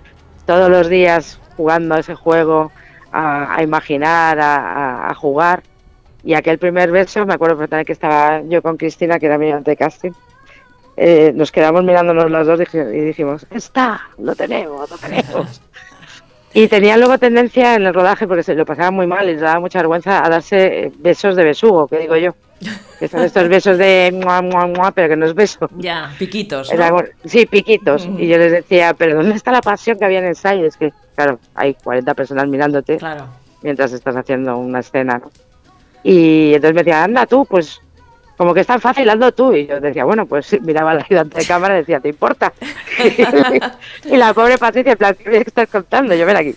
todos 0.47 0.67
los 0.69 0.89
días 0.89 1.39
jugando 1.55 1.93
a 1.93 1.99
ese 1.99 2.15
juego, 2.15 2.71
a, 3.11 3.55
a 3.55 3.61
imaginar, 3.61 4.39
a, 4.41 5.13
jugar, 5.13 5.61
y 6.23 6.33
aquel 6.33 6.57
primer 6.57 6.89
beso, 6.91 7.23
me 7.27 7.35
acuerdo 7.35 7.55
perfectamente 7.55 7.85
que 7.85 7.93
estaba 7.93 8.41
yo 8.47 8.63
con 8.63 8.77
Cristina, 8.77 9.19
que 9.19 9.27
era 9.27 9.37
mi 9.37 9.51
de 9.53 9.75
casting, 9.77 10.11
eh, 10.95 11.31
nos 11.35 11.51
quedamos 11.51 11.83
mirándonos 11.83 12.31
las 12.31 12.47
dos 12.47 12.57
dije- 12.59 12.89
y 12.97 13.01
dijimos, 13.01 13.45
está, 13.51 14.01
lo 14.17 14.33
tenemos, 14.35 14.89
lo 14.89 14.97
tenemos. 14.97 15.61
Y 16.53 16.67
tenían 16.69 16.99
luego 16.99 17.19
tendencia 17.19 17.75
en 17.75 17.85
el 17.85 17.93
rodaje, 17.93 18.25
porque 18.25 18.41
se 18.41 18.55
lo 18.55 18.65
pasaban 18.65 18.95
muy 18.95 19.05
mal 19.05 19.25
y 19.29 19.33
les 19.33 19.41
daba 19.41 19.59
mucha 19.59 19.77
vergüenza, 19.79 20.25
a 20.25 20.29
darse 20.29 20.91
besos 20.97 21.35
de 21.35 21.43
besugo, 21.43 21.87
que 21.87 21.99
digo 21.99 22.15
yo. 22.15 22.33
Que 22.99 23.07
son 23.07 23.21
estos 23.21 23.47
besos 23.47 23.77
de 23.77 24.11
mua, 24.13 24.41
mua, 24.41 24.65
mua, 24.65 24.91
pero 24.91 25.09
que 25.09 25.15
no 25.15 25.25
es 25.25 25.35
beso. 25.35 25.69
Ya. 25.77 26.11
Piquitos, 26.17 26.71
sí, 27.25 27.45
piquitos. 27.45 28.07
Y 28.17 28.27
yo 28.27 28.37
les 28.37 28.51
decía, 28.51 28.93
pero 28.95 29.15
¿dónde 29.15 29.35
está 29.35 29.51
la 29.51 29.61
pasión 29.61 29.99
que 29.99 30.05
había 30.05 30.19
en 30.19 30.25
el 30.25 30.29
ensayo? 30.31 30.65
Es 30.65 30.77
que, 30.77 30.91
claro, 31.15 31.39
hay 31.53 31.75
40 31.75 32.13
personas 32.15 32.47
mirándote 32.47 32.97
Claro. 32.97 33.25
mientras 33.61 33.93
estás 33.93 34.15
haciendo 34.15 34.57
una 34.57 34.79
escena, 34.79 35.19
¿no? 35.19 35.31
Y 36.03 36.53
entonces 36.55 36.73
me 36.73 36.81
decía, 36.83 37.03
anda 37.03 37.25
tú, 37.25 37.45
pues 37.45 37.81
como 38.37 38.53
que 38.53 38.61
es 38.61 38.67
tan 38.67 38.79
fácil, 38.79 39.09
hazlo 39.09 39.31
tú. 39.31 39.53
Y 39.53 39.65
yo 39.67 39.79
decía, 39.79 40.05
bueno, 40.05 40.25
pues 40.25 40.59
miraba 40.61 40.91
al 40.91 40.99
ayudante 41.03 41.39
de 41.39 41.45
cámara 41.45 41.75
y 41.75 41.79
decía, 41.79 41.99
¿te 41.99 42.09
importa? 42.09 42.53
y 44.05 44.15
la 44.15 44.33
pobre 44.33 44.57
Patricia, 44.57 44.93
en 44.93 44.97
plan, 44.97 45.15
¿qué 45.15 45.29
me 45.29 45.37
estás 45.37 45.67
contando? 45.69 46.15
Yo, 46.15 46.25
ven 46.25 46.37
aquí. 46.37 46.55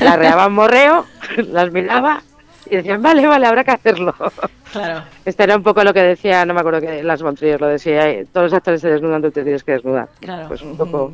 La 0.00 0.16
reaban 0.16 0.52
morreo, 0.52 1.06
las 1.36 1.70
miraba 1.72 2.22
y 2.70 2.76
decían, 2.76 3.02
vale, 3.02 3.26
vale, 3.26 3.46
habrá 3.46 3.64
que 3.64 3.72
hacerlo. 3.72 4.14
Claro. 4.70 5.02
Este 5.24 5.42
era 5.42 5.56
un 5.56 5.64
poco 5.64 5.82
lo 5.82 5.92
que 5.92 6.00
decía, 6.00 6.46
no 6.46 6.54
me 6.54 6.60
acuerdo 6.60 6.80
que 6.80 7.02
Las 7.02 7.20
Montrier 7.24 7.60
lo 7.60 7.66
decía, 7.66 8.08
eh, 8.08 8.24
todos 8.32 8.44
los 8.44 8.52
actores 8.52 8.80
se 8.80 8.88
desnudan, 8.88 9.20
tú 9.20 9.32
te 9.32 9.42
tienes 9.42 9.64
que 9.64 9.72
desnudar. 9.72 10.08
Claro. 10.20 10.46
Pues 10.46 10.62
un 10.62 10.76
poco, 10.76 11.12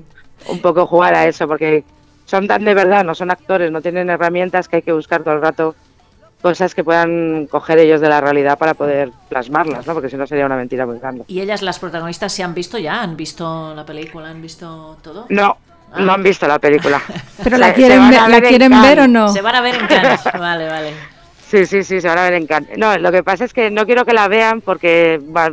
un 0.48 0.60
poco 0.60 0.86
jugar 0.86 1.14
a 1.14 1.24
eso, 1.26 1.48
porque 1.48 1.82
son 2.26 2.46
tan 2.46 2.66
de 2.66 2.74
verdad, 2.74 3.02
no 3.02 3.14
son 3.14 3.30
actores, 3.30 3.72
no 3.72 3.80
tienen 3.80 4.10
herramientas 4.10 4.68
que 4.68 4.76
hay 4.76 4.82
que 4.82 4.92
buscar 4.92 5.22
todo 5.22 5.32
el 5.32 5.40
rato 5.40 5.74
cosas 6.42 6.74
que 6.74 6.84
puedan 6.84 7.46
coger 7.46 7.78
ellos 7.78 8.02
de 8.02 8.10
la 8.10 8.20
realidad 8.20 8.58
para 8.58 8.74
poder 8.74 9.10
plasmarlas, 9.30 9.86
¿no? 9.86 9.94
Porque 9.94 10.10
si 10.10 10.16
no 10.18 10.26
sería 10.26 10.44
una 10.44 10.56
mentira 10.56 10.84
muy 10.84 10.98
grande. 10.98 11.24
¿Y 11.26 11.40
ellas, 11.40 11.62
las 11.62 11.78
protagonistas, 11.78 12.34
se 12.34 12.42
han 12.42 12.52
visto 12.52 12.76
ya? 12.76 13.00
¿Han 13.00 13.16
visto 13.16 13.72
la 13.74 13.86
película? 13.86 14.28
¿Han 14.28 14.42
visto 14.42 14.98
todo? 15.02 15.24
No, 15.30 15.56
Ah. 15.92 16.00
no 16.00 16.12
han 16.12 16.22
visto 16.22 16.46
la 16.46 16.58
película. 16.58 17.00
¿Pero 17.42 17.56
la 17.56 17.68
se 17.68 17.74
quieren, 17.74 18.10
ver, 18.10 18.28
¿la 18.28 18.36
en 18.36 18.44
quieren 18.44 18.82
ver 18.82 19.00
o 19.00 19.08
no? 19.08 19.28
Se 19.28 19.40
van 19.40 19.54
a 19.54 19.60
ver 19.62 19.76
en 19.76 19.86
Cannes. 19.86 20.20
Vale, 20.38 20.68
vale. 20.68 21.15
Sí, 21.48 21.64
sí, 21.66 21.82
sí, 21.84 22.00
se 22.00 22.08
van 22.08 22.18
a 22.18 22.24
ver 22.24 22.34
en 22.34 22.46
Cannes. 22.46 22.76
No, 22.76 22.96
lo 22.98 23.12
que 23.12 23.22
pasa 23.22 23.44
es 23.44 23.52
que 23.52 23.70
no 23.70 23.86
quiero 23.86 24.04
que 24.04 24.12
la 24.12 24.26
vean 24.28 24.60
porque 24.60 25.20
va- 25.34 25.52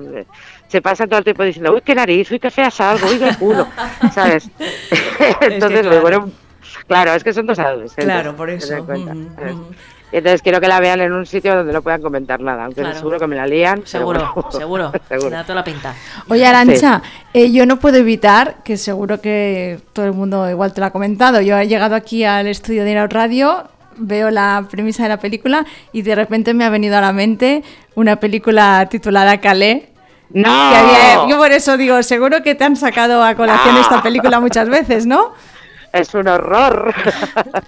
se 0.68 0.82
pasan 0.82 1.08
todo 1.08 1.20
el 1.20 1.24
tiempo 1.24 1.44
diciendo, 1.44 1.72
uy, 1.74 1.82
qué 1.86 1.94
nariz, 1.94 2.32
uy, 2.32 2.40
qué 2.40 2.50
fea 2.50 2.72
salgo, 2.72 3.08
uy, 3.08 3.20
qué 3.20 3.36
culo, 3.38 3.68
¿sabes? 4.12 4.50
Entonces, 5.42 5.82
claro. 5.82 6.02
bueno, 6.02 6.32
claro, 6.88 7.14
es 7.14 7.24
que 7.24 7.32
son 7.34 7.46
dos 7.46 7.60
adolescentes. 7.60 8.06
Claro, 8.06 8.36
por 8.36 8.50
eso. 8.50 8.76
entonces 10.12 10.42
quiero 10.44 10.60
que 10.62 10.68
la 10.68 10.80
vean 10.80 11.02
en 11.02 11.12
un 11.14 11.26
sitio 11.26 11.56
donde 11.56 11.74
no 11.74 11.82
puedan 11.82 12.02
comentar 12.02 12.40
nada, 12.40 12.66
aunque 12.66 12.82
Claro. 12.82 12.98
seguro 12.98 13.20
que 13.20 13.28
me 13.28 13.36
la 13.36 13.46
lían. 13.48 13.86
Seguro, 13.86 14.32
bueno. 14.34 14.52
seguro. 14.52 14.92
Seguro. 15.08 15.30
Me 15.30 15.36
da 15.38 15.44
toda 15.44 15.56
la 15.56 15.64
pinta. 15.64 15.94
Oye, 16.30 16.46
Arancha, 16.46 17.02
eh, 17.34 17.52
yo 17.52 17.66
no 17.66 17.78
puedo 17.80 17.98
evitar, 17.98 18.58
que 18.64 18.78
seguro 18.78 19.22
que 19.22 19.80
todo 19.94 20.06
el 20.06 20.14
mundo 20.14 20.50
igual 20.50 20.74
te 20.74 20.82
lo 20.82 20.88
ha 20.88 20.92
comentado, 20.92 21.42
yo 21.42 21.58
he 21.58 21.68
llegado 21.68 21.96
aquí 21.96 22.24
al 22.24 22.48
estudio 22.48 22.84
de 22.84 22.92
Inaud 22.92 23.12
Radio, 23.12 23.68
veo 23.98 24.32
la 24.32 24.66
premisa 24.70 25.04
de 25.04 25.10
la 25.10 25.18
película 25.18 25.66
y 25.92 26.02
de 26.02 26.16
repente 26.16 26.54
me 26.54 26.66
ha 26.66 26.70
venido 26.70 26.98
a 26.98 27.02
la 27.02 27.14
mente 27.14 27.64
una 27.96 28.18
película 28.18 28.88
titulada 28.90 29.40
Calais. 29.42 29.84
¡No! 30.32 30.44
Que 30.50 30.76
había, 30.78 31.28
yo 31.30 31.38
por 31.38 31.52
eso 31.52 31.78
digo, 31.78 32.02
seguro 32.02 32.42
que 32.42 32.56
te 32.56 32.64
han 32.64 32.76
sacado 32.76 33.24
a 33.24 33.36
colación 33.36 33.76
¡No! 33.76 33.82
esta 33.82 34.02
película 34.02 34.40
muchas 34.40 34.68
veces, 34.70 35.06
¿no? 35.06 35.32
Es 35.92 36.12
un 36.16 36.28
horror. 36.28 36.92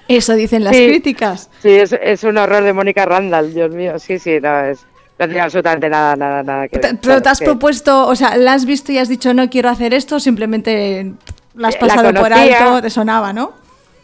Eso 0.08 0.34
dicen 0.34 0.64
las 0.64 0.76
Sí. 0.76 0.88
críticas. 0.88 1.50
Sí, 1.62 1.70
es, 1.70 1.94
es 1.94 2.24
un 2.24 2.38
horror 2.40 2.64
de 2.64 2.74
Mónica 2.74 3.06
Randall, 3.06 3.54
Dios 3.54 3.70
mío. 3.72 4.00
Sí, 4.00 4.18
sí, 4.18 4.40
no, 4.42 4.62
es, 4.62 4.80
no 5.20 5.26
tiene 5.28 5.42
absolutamente 5.42 5.88
nada, 5.90 6.16
nada, 6.16 6.42
nada 6.42 6.68
que 6.68 6.80
ver. 6.80 6.92
Te- 6.92 6.98
¿Pero 7.08 7.22
te 7.22 7.30
has 7.30 7.38
que- 7.38 7.46
propuesto, 7.46 8.08
o 8.08 8.16
sea, 8.16 8.36
la 8.38 8.54
has 8.54 8.66
visto 8.66 8.92
y 8.92 8.98
has 8.98 9.10
dicho 9.10 9.32
no 9.36 9.48
quiero 9.50 9.70
hacer 9.70 9.94
esto, 9.94 10.20
simplemente 10.20 11.14
la 11.54 11.68
has 11.68 11.76
Eh, 11.76 11.78
la 11.82 11.88
pasado 11.88 12.14
por 12.16 12.34
alto, 12.34 12.82
te 12.82 12.90
sonaba, 12.90 13.32
¿no? 13.32 13.54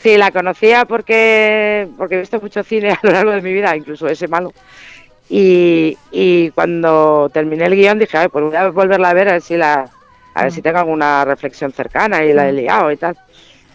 Sí, 0.01 0.17
la 0.17 0.31
conocía 0.31 0.85
porque, 0.85 1.87
porque 1.97 2.15
he 2.15 2.19
visto 2.19 2.39
mucho 2.41 2.63
cine 2.63 2.91
a 2.91 2.99
lo 3.03 3.11
largo 3.11 3.31
de 3.31 3.41
mi 3.41 3.53
vida, 3.53 3.75
incluso 3.75 4.07
ese 4.07 4.27
malo. 4.27 4.51
Y, 5.29 5.97
y 6.11 6.49
cuando 6.51 7.29
terminé 7.33 7.65
el 7.65 7.75
guion 7.75 7.99
dije, 7.99 8.17
"Ay, 8.17 8.27
pues 8.27 8.43
voy 8.45 8.55
a 8.55 8.69
volverla 8.69 9.09
a 9.09 9.13
ver 9.13 9.29
a 9.29 9.33
ver 9.33 9.41
si, 9.41 9.55
la, 9.55 9.89
a 10.33 10.43
ver 10.43 10.51
si 10.51 10.61
tengo 10.61 10.79
alguna 10.79 11.23
reflexión 11.23 11.71
cercana 11.71 12.23
y 12.25 12.33
la 12.33 12.49
he 12.49 12.51
liado 12.53 12.91
y 12.91 12.97
tal. 12.97 13.15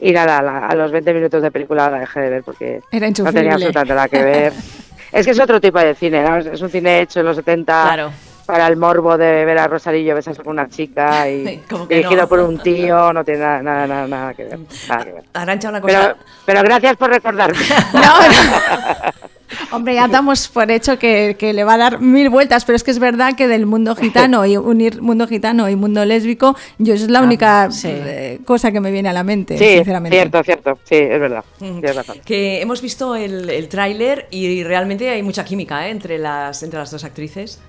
Y 0.00 0.12
nada, 0.12 0.42
la- 0.42 0.66
a 0.66 0.74
los 0.74 0.90
20 0.92 1.14
minutos 1.14 1.42
de 1.42 1.50
película 1.50 1.88
la 1.88 2.00
dejé 2.00 2.20
de 2.20 2.30
ver 2.30 2.42
porque 2.42 2.80
Era 2.92 3.08
no 3.08 3.32
tenía 3.32 3.52
absolutamente 3.54 3.94
nada 3.94 4.08
que 4.08 4.22
ver. 4.22 4.52
es 5.12 5.24
que 5.24 5.32
es 5.32 5.40
otro 5.40 5.60
tipo 5.60 5.78
de 5.78 5.94
cine, 5.94 6.22
¿no? 6.22 6.36
Es- 6.36 6.46
es 6.46 6.60
un 6.60 6.68
cine 6.68 7.00
hecho 7.00 7.20
en 7.20 7.26
los 7.26 7.36
70 7.36 7.82
Claro. 7.84 8.12
Para 8.46 8.66
el 8.68 8.76
morbo 8.76 9.18
de 9.18 9.44
ver 9.44 9.59
a 9.59 9.66
Rosarillo 9.66 10.14
besarse 10.14 10.42
con 10.42 10.52
una 10.52 10.68
chica 10.68 11.28
y 11.28 11.61
dirigido 11.88 12.22
no. 12.22 12.28
por 12.28 12.40
un 12.40 12.59
tío, 12.59 13.12
no 13.12 13.24
tiene 13.24 13.40
nada, 13.40 13.62
nada, 13.62 13.87
nada, 13.87 14.06
nada 14.06 14.35
que 14.35 14.44
ver. 14.44 14.59
Nada 14.88 15.04
que 15.04 15.12
ver. 15.12 15.24
Arancha, 15.35 15.68
una 15.68 15.80
cosa. 15.80 16.00
Pero, 16.00 16.16
pero 16.46 16.62
gracias 16.62 16.96
por 16.96 17.11
recordarme. 17.11 17.59
Hombre, 19.70 19.94
ya 19.94 20.09
damos 20.09 20.48
por 20.48 20.70
hecho 20.72 20.98
que, 20.98 21.37
que 21.38 21.52
le 21.52 21.62
va 21.62 21.74
a 21.74 21.78
dar 21.78 22.00
mil 22.00 22.30
vueltas, 22.30 22.64
pero 22.64 22.74
es 22.76 22.82
que 22.82 22.90
es 22.90 22.98
verdad 22.98 23.35
que 23.37 23.46
del 23.46 23.64
mundo 23.64 23.94
gitano 23.94 24.44
y 24.44 24.56
unir 24.56 25.00
mundo 25.00 25.28
gitano 25.28 25.68
y 25.68 25.76
mundo 25.76 26.04
lésbico, 26.04 26.56
yo 26.78 26.94
es 26.94 27.09
la 27.09 27.22
única 27.22 27.68
eh, 27.85 28.40
cosa 28.44 28.72
que 28.72 28.80
me 28.80 28.90
viene 28.90 29.09
a 29.09 29.12
la 29.12 29.22
mente, 29.22 29.54
Ah, 29.54 29.59
Sí, 29.59 29.74
sinceramente. 29.76 30.16
cierto, 30.16 30.42
cierto. 30.42 30.78
Sí, 30.82 30.96
es 30.96 31.20
verdad. 31.20 31.44
Tienes 31.59 31.94
razón. 31.94 32.16
Que 32.24 32.61
hemos 32.61 32.82
visto 32.82 33.14
el, 33.14 33.48
el 33.48 33.68
tráiler 33.68 34.26
y 34.30 34.64
realmente 34.64 35.09
hay 35.11 35.22
mucha 35.22 35.44
química 35.44 35.87
¿eh? 35.87 35.90
entre, 35.90 36.18
las, 36.18 36.62
entre 36.64 36.80
las 36.80 36.90
dos 36.90 37.04
actrices. 37.04 37.61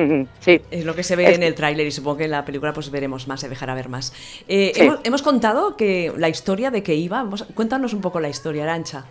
Sí. 0.40 0.60
Es 0.70 0.84
lo 0.84 0.94
que 0.94 1.02
se 1.02 1.16
ve 1.16 1.24
Es- 1.30 1.36
en 1.36 1.42
el 1.42 1.54
tráiler 1.54 1.86
y 1.86 1.90
supongo 1.90 2.18
que 2.18 2.24
en 2.24 2.30
la 2.32 2.44
película 2.44 2.72
pues 2.72 2.90
veremos 2.90 3.28
más, 3.28 3.40
se 3.40 3.48
dejará 3.48 3.74
ver 3.74 3.88
más. 3.88 4.12
Eh, 4.48 4.72
Sí. 4.74 4.82
hemos, 4.82 5.00
hemos 5.04 5.22
contado 5.22 5.76
que 5.76 6.12
la 6.16 6.28
historia 6.28 6.70
de 6.70 6.82
que 6.82 6.94
iba, 6.94 7.18
vamos- 7.22 7.46
cuéntanos 7.54 7.92
un 7.94 8.00
poco 8.00 8.20
la 8.20 8.28
historia, 8.28 8.64
Arancha. 8.64 9.04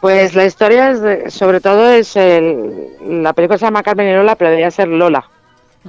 Pues 0.00 0.34
la 0.36 0.44
historia 0.44 0.90
es, 0.90 1.00
de- 1.00 1.30
sobre 1.30 1.60
todo 1.60 1.90
es 1.90 2.14
el, 2.16 2.88
la 3.22 3.32
película 3.32 3.58
se 3.58 3.64
llama 3.64 3.82
Carmen 3.82 4.08
y 4.08 4.12
Lola, 4.14 4.36
pero 4.36 4.50
debería 4.50 4.70
ser 4.70 4.88
Lola, 4.88 5.28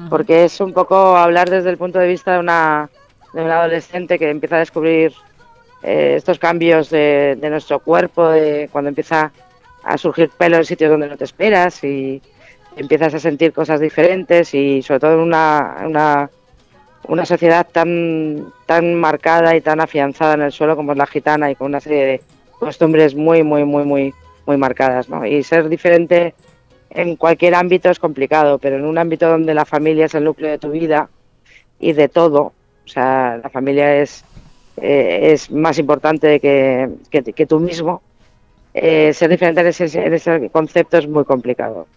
porque 0.10 0.46
es 0.46 0.60
un 0.62 0.74
poco 0.74 1.16
hablar 1.18 1.50
desde 1.50 1.70
el 1.70 1.78
punto 1.78 2.00
de 2.00 2.08
vista 2.08 2.34
de 2.34 2.40
una, 2.40 2.90
de 3.34 3.44
una 3.44 3.60
adolescente 3.60 4.18
que 4.18 4.30
empieza 4.32 4.56
a 4.56 4.60
descubrir 4.60 5.14
eh, 5.84 6.16
estos 6.18 6.40
cambios 6.40 6.90
de, 6.90 7.38
de 7.40 7.50
nuestro 7.52 7.80
cuerpo, 7.80 8.30
de 8.30 8.68
cuando 8.72 8.90
empieza 8.90 9.32
a 9.84 9.98
surgir 9.98 10.30
pelo 10.32 10.58
en 10.58 10.66
sitios 10.66 10.90
donde 10.90 11.08
no 11.08 11.16
te 11.16 11.24
esperas 11.26 11.84
y 11.84 12.22
empiezas 12.80 13.14
a 13.14 13.20
sentir 13.20 13.52
cosas 13.52 13.80
diferentes 13.80 14.54
y 14.54 14.82
sobre 14.82 15.00
todo 15.02 15.14
en 15.14 15.20
una, 15.20 15.78
una, 15.86 16.30
una 17.08 17.26
sociedad 17.26 17.68
tan, 17.70 18.54
tan 18.66 18.96
marcada 18.96 19.56
y 19.56 19.62
tan 19.62 19.82
afianzada 19.82 20.36
en 20.36 20.42
el 20.44 20.52
suelo 20.52 20.76
como 20.76 20.94
es 20.94 20.98
la 20.98 21.06
gitana 21.06 21.52
y 21.52 21.56
con 21.56 21.68
una 21.68 21.82
serie 21.82 22.06
de 22.06 22.22
costumbres 22.58 23.16
muy, 23.16 23.44
muy, 23.44 23.66
muy, 23.66 23.84
muy, 23.84 24.14
muy 24.46 24.58
marcadas, 24.58 25.10
¿no? 25.10 25.26
Y 25.26 25.44
ser 25.44 25.68
diferente 25.70 26.34
en 26.90 27.16
cualquier 27.18 27.56
ámbito 27.56 27.90
es 27.90 28.00
complicado, 28.00 28.58
pero 28.60 28.78
en 28.78 28.86
un 28.86 28.98
ámbito 28.98 29.30
donde 29.30 29.54
la 29.54 29.66
familia 29.66 30.06
es 30.06 30.16
el 30.16 30.24
núcleo 30.24 30.50
de 30.50 30.58
tu 30.58 30.72
vida 30.72 31.10
y 31.80 31.94
de 31.94 32.10
todo, 32.10 32.42
o 32.42 32.88
sea, 32.88 33.40
la 33.44 33.50
familia 33.50 33.98
es, 33.98 34.24
eh, 34.78 35.32
es 35.34 35.52
más 35.52 35.78
importante 35.78 36.40
que, 36.40 36.90
que, 37.12 37.24
que 37.24 37.46
tú 37.46 37.60
mismo, 37.60 38.02
eh, 38.74 39.14
ser 39.14 39.30
diferente 39.30 39.62
en 39.62 39.68
ese, 39.68 40.06
en 40.06 40.14
ese 40.14 40.50
concepto 40.50 40.98
es 40.98 41.08
muy 41.08 41.26
complicado. 41.26 41.88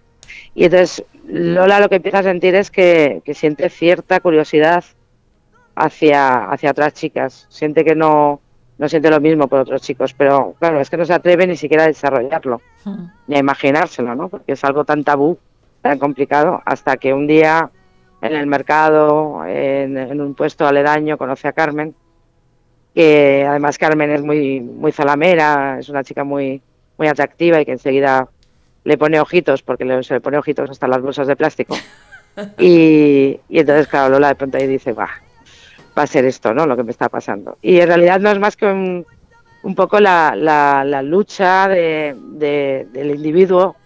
Y 0.54 0.64
entonces 0.64 1.04
Lola 1.26 1.80
lo 1.80 1.88
que 1.88 1.96
empieza 1.96 2.18
a 2.18 2.22
sentir 2.22 2.54
es 2.54 2.70
que, 2.70 3.22
que 3.24 3.34
siente 3.34 3.68
cierta 3.68 4.20
curiosidad 4.20 4.84
hacia, 5.74 6.50
hacia 6.50 6.70
otras 6.70 6.94
chicas. 6.94 7.46
Siente 7.48 7.84
que 7.84 7.94
no, 7.94 8.40
no 8.78 8.88
siente 8.88 9.10
lo 9.10 9.20
mismo 9.20 9.48
por 9.48 9.60
otros 9.60 9.82
chicos, 9.82 10.14
pero 10.14 10.54
claro, 10.58 10.80
es 10.80 10.90
que 10.90 10.96
no 10.96 11.04
se 11.04 11.14
atreve 11.14 11.46
ni 11.46 11.56
siquiera 11.56 11.84
a 11.84 11.88
desarrollarlo, 11.88 12.60
ni 13.26 13.36
a 13.36 13.38
imaginárselo, 13.38 14.14
¿no? 14.14 14.28
Porque 14.28 14.52
es 14.52 14.64
algo 14.64 14.84
tan 14.84 15.04
tabú, 15.04 15.38
tan 15.80 15.98
complicado, 15.98 16.60
hasta 16.64 16.96
que 16.96 17.14
un 17.14 17.26
día 17.26 17.70
en 18.20 18.34
el 18.34 18.46
mercado, 18.46 19.44
en, 19.46 19.96
en 19.96 20.20
un 20.20 20.34
puesto 20.34 20.66
aledaño, 20.66 21.18
conoce 21.18 21.48
a 21.48 21.52
Carmen, 21.52 21.94
que 22.94 23.44
además 23.48 23.78
Carmen 23.78 24.10
es 24.10 24.22
muy, 24.22 24.60
muy 24.60 24.92
zalamera, 24.92 25.78
es 25.78 25.88
una 25.88 26.04
chica 26.04 26.24
muy, 26.24 26.60
muy 26.98 27.08
atractiva 27.08 27.60
y 27.60 27.64
que 27.64 27.72
enseguida 27.72 28.28
le 28.84 28.98
pone 28.98 29.20
ojitos, 29.20 29.62
porque 29.62 29.84
le, 29.84 30.02
se 30.02 30.14
le 30.14 30.20
pone 30.20 30.38
ojitos 30.38 30.70
hasta 30.70 30.88
las 30.88 31.00
bolsas 31.02 31.26
de 31.26 31.36
plástico. 31.36 31.76
Y, 32.58 33.38
y 33.50 33.58
entonces, 33.58 33.86
claro, 33.88 34.08
Lola 34.08 34.28
de 34.28 34.34
pronto 34.36 34.56
ahí 34.56 34.66
dice, 34.66 34.94
va, 34.94 35.10
va 35.96 36.02
a 36.02 36.06
ser 36.06 36.24
esto, 36.24 36.54
¿no? 36.54 36.64
Lo 36.66 36.76
que 36.76 36.82
me 36.82 36.90
está 36.90 37.10
pasando. 37.10 37.58
Y 37.60 37.78
en 37.78 37.88
realidad 37.88 38.20
no 38.20 38.30
es 38.30 38.38
más 38.38 38.56
que 38.56 38.64
un, 38.64 39.04
un 39.62 39.74
poco 39.74 40.00
la, 40.00 40.34
la, 40.34 40.82
la 40.82 41.02
lucha 41.02 41.68
de, 41.68 42.16
de- 42.18 42.86
del 42.90 43.10
individuo 43.16 43.76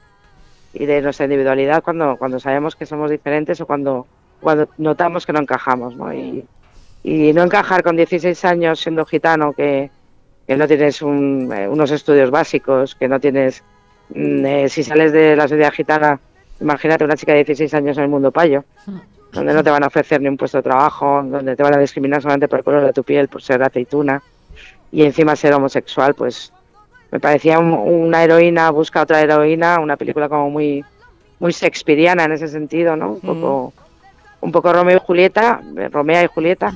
y 0.73 0.87
de 0.87 1.03
nuestra 1.03 1.25
individualidad 1.25 1.83
cuando, 1.83 2.17
cuando 2.19 2.39
sabemos 2.39 2.77
que 2.77 2.87
somos 2.87 3.11
diferentes 3.11 3.61
o 3.61 3.67
cuando, 3.67 4.07
cuando 4.41 4.69
notamos 4.79 5.27
que 5.27 5.33
no 5.33 5.41
encajamos, 5.41 5.97
¿no? 5.97 6.15
Y, 6.15 6.45
y 7.03 7.33
no 7.33 7.43
encajar 7.43 7.83
con 7.83 7.97
16 7.97 8.45
años 8.45 8.79
siendo 8.79 9.05
gitano, 9.07 9.53
que, 9.55 9.91
que 10.47 10.57
no 10.57 10.69
tienes 10.69 11.03
un- 11.03 11.53
eh, 11.53 11.67
unos 11.69 11.91
estudios 11.91 12.31
básicos, 12.31 12.95
que 12.95 13.09
no 13.09 13.19
tienes... 13.19 13.65
mm, 14.11 14.45
eh, 14.47 14.69
si 14.69 14.83
sales 14.83 15.13
de 15.13 15.37
la 15.37 15.49
sociedad 15.49 15.73
gitana, 15.73 16.19
imagínate 16.61 17.05
una 17.05 17.17
chica 17.17 17.33
de 17.33 17.39
16 17.45 17.73
años 17.75 17.97
en 17.99 18.05
el 18.05 18.09
mundo 18.11 18.31
payo, 18.33 18.65
donde 19.33 19.53
no 19.53 19.63
te 19.63 19.71
van 19.71 19.83
a 19.85 19.89
ofrecer 19.89 20.21
ni 20.21 20.29
un 20.29 20.37
puesto 20.37 20.59
de 20.59 20.63
trabajo, 20.63 21.23
donde 21.25 21.55
te 21.57 21.63
van 21.63 21.75
a 21.75 21.79
discriminar 21.79 22.23
solamente 22.23 22.49
por 22.49 22.61
el 22.61 22.65
color 22.65 22.85
de 22.87 22.93
tu 22.93 23.05
piel, 23.05 23.29
por 23.29 23.43
ser 23.43 23.63
aceituna, 23.63 24.23
y 24.93 25.03
encima 25.05 25.37
ser 25.37 25.53
homosexual, 25.53 26.15
pues 26.15 26.53
me 27.11 27.21
parecía 27.21 27.59
un- 27.59 27.73
una 27.73 28.25
heroína 28.25 28.71
busca 28.71 29.03
otra 29.03 29.21
heroína, 29.21 29.79
una 29.81 29.97
película 29.97 30.29
como 30.29 30.51
muy 30.51 30.85
muy 31.39 31.53
shakespeariana 31.53 32.25
en 32.25 32.33
ese 32.33 32.49
sentido, 32.49 32.97
¿no? 32.97 33.13
Un 33.13 33.21
poco, 33.21 33.73
un 34.41 34.53
poco 34.53 34.73
Romeo 34.73 34.97
y 34.97 35.01
Julieta, 35.01 35.61
eh, 35.77 35.89
Romea 35.91 36.23
y 36.25 36.29
Julieta, 36.29 36.73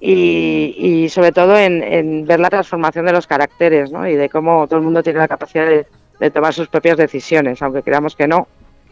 y, 0.00 0.74
y 0.78 1.08
sobre 1.08 1.32
todo 1.32 1.56
en, 1.58 1.82
en 1.82 2.26
ver 2.26 2.40
la 2.40 2.50
transformación 2.50 3.06
de 3.06 3.12
los 3.12 3.26
caracteres, 3.26 3.90
¿no? 3.90 4.06
Y 4.06 4.16
de 4.16 4.28
cómo 4.28 4.66
todo 4.66 4.78
el 4.78 4.84
mundo 4.84 5.02
tiene 5.02 5.18
la 5.18 5.28
capacidad 5.28 5.66
de, 5.66 5.86
de 6.20 6.30
tomar 6.30 6.52
sus 6.52 6.68
propias 6.68 6.98
decisiones, 6.98 7.60
aunque 7.62 7.82
creamos 7.82 8.14
que 8.14 8.28
no, 8.28 8.46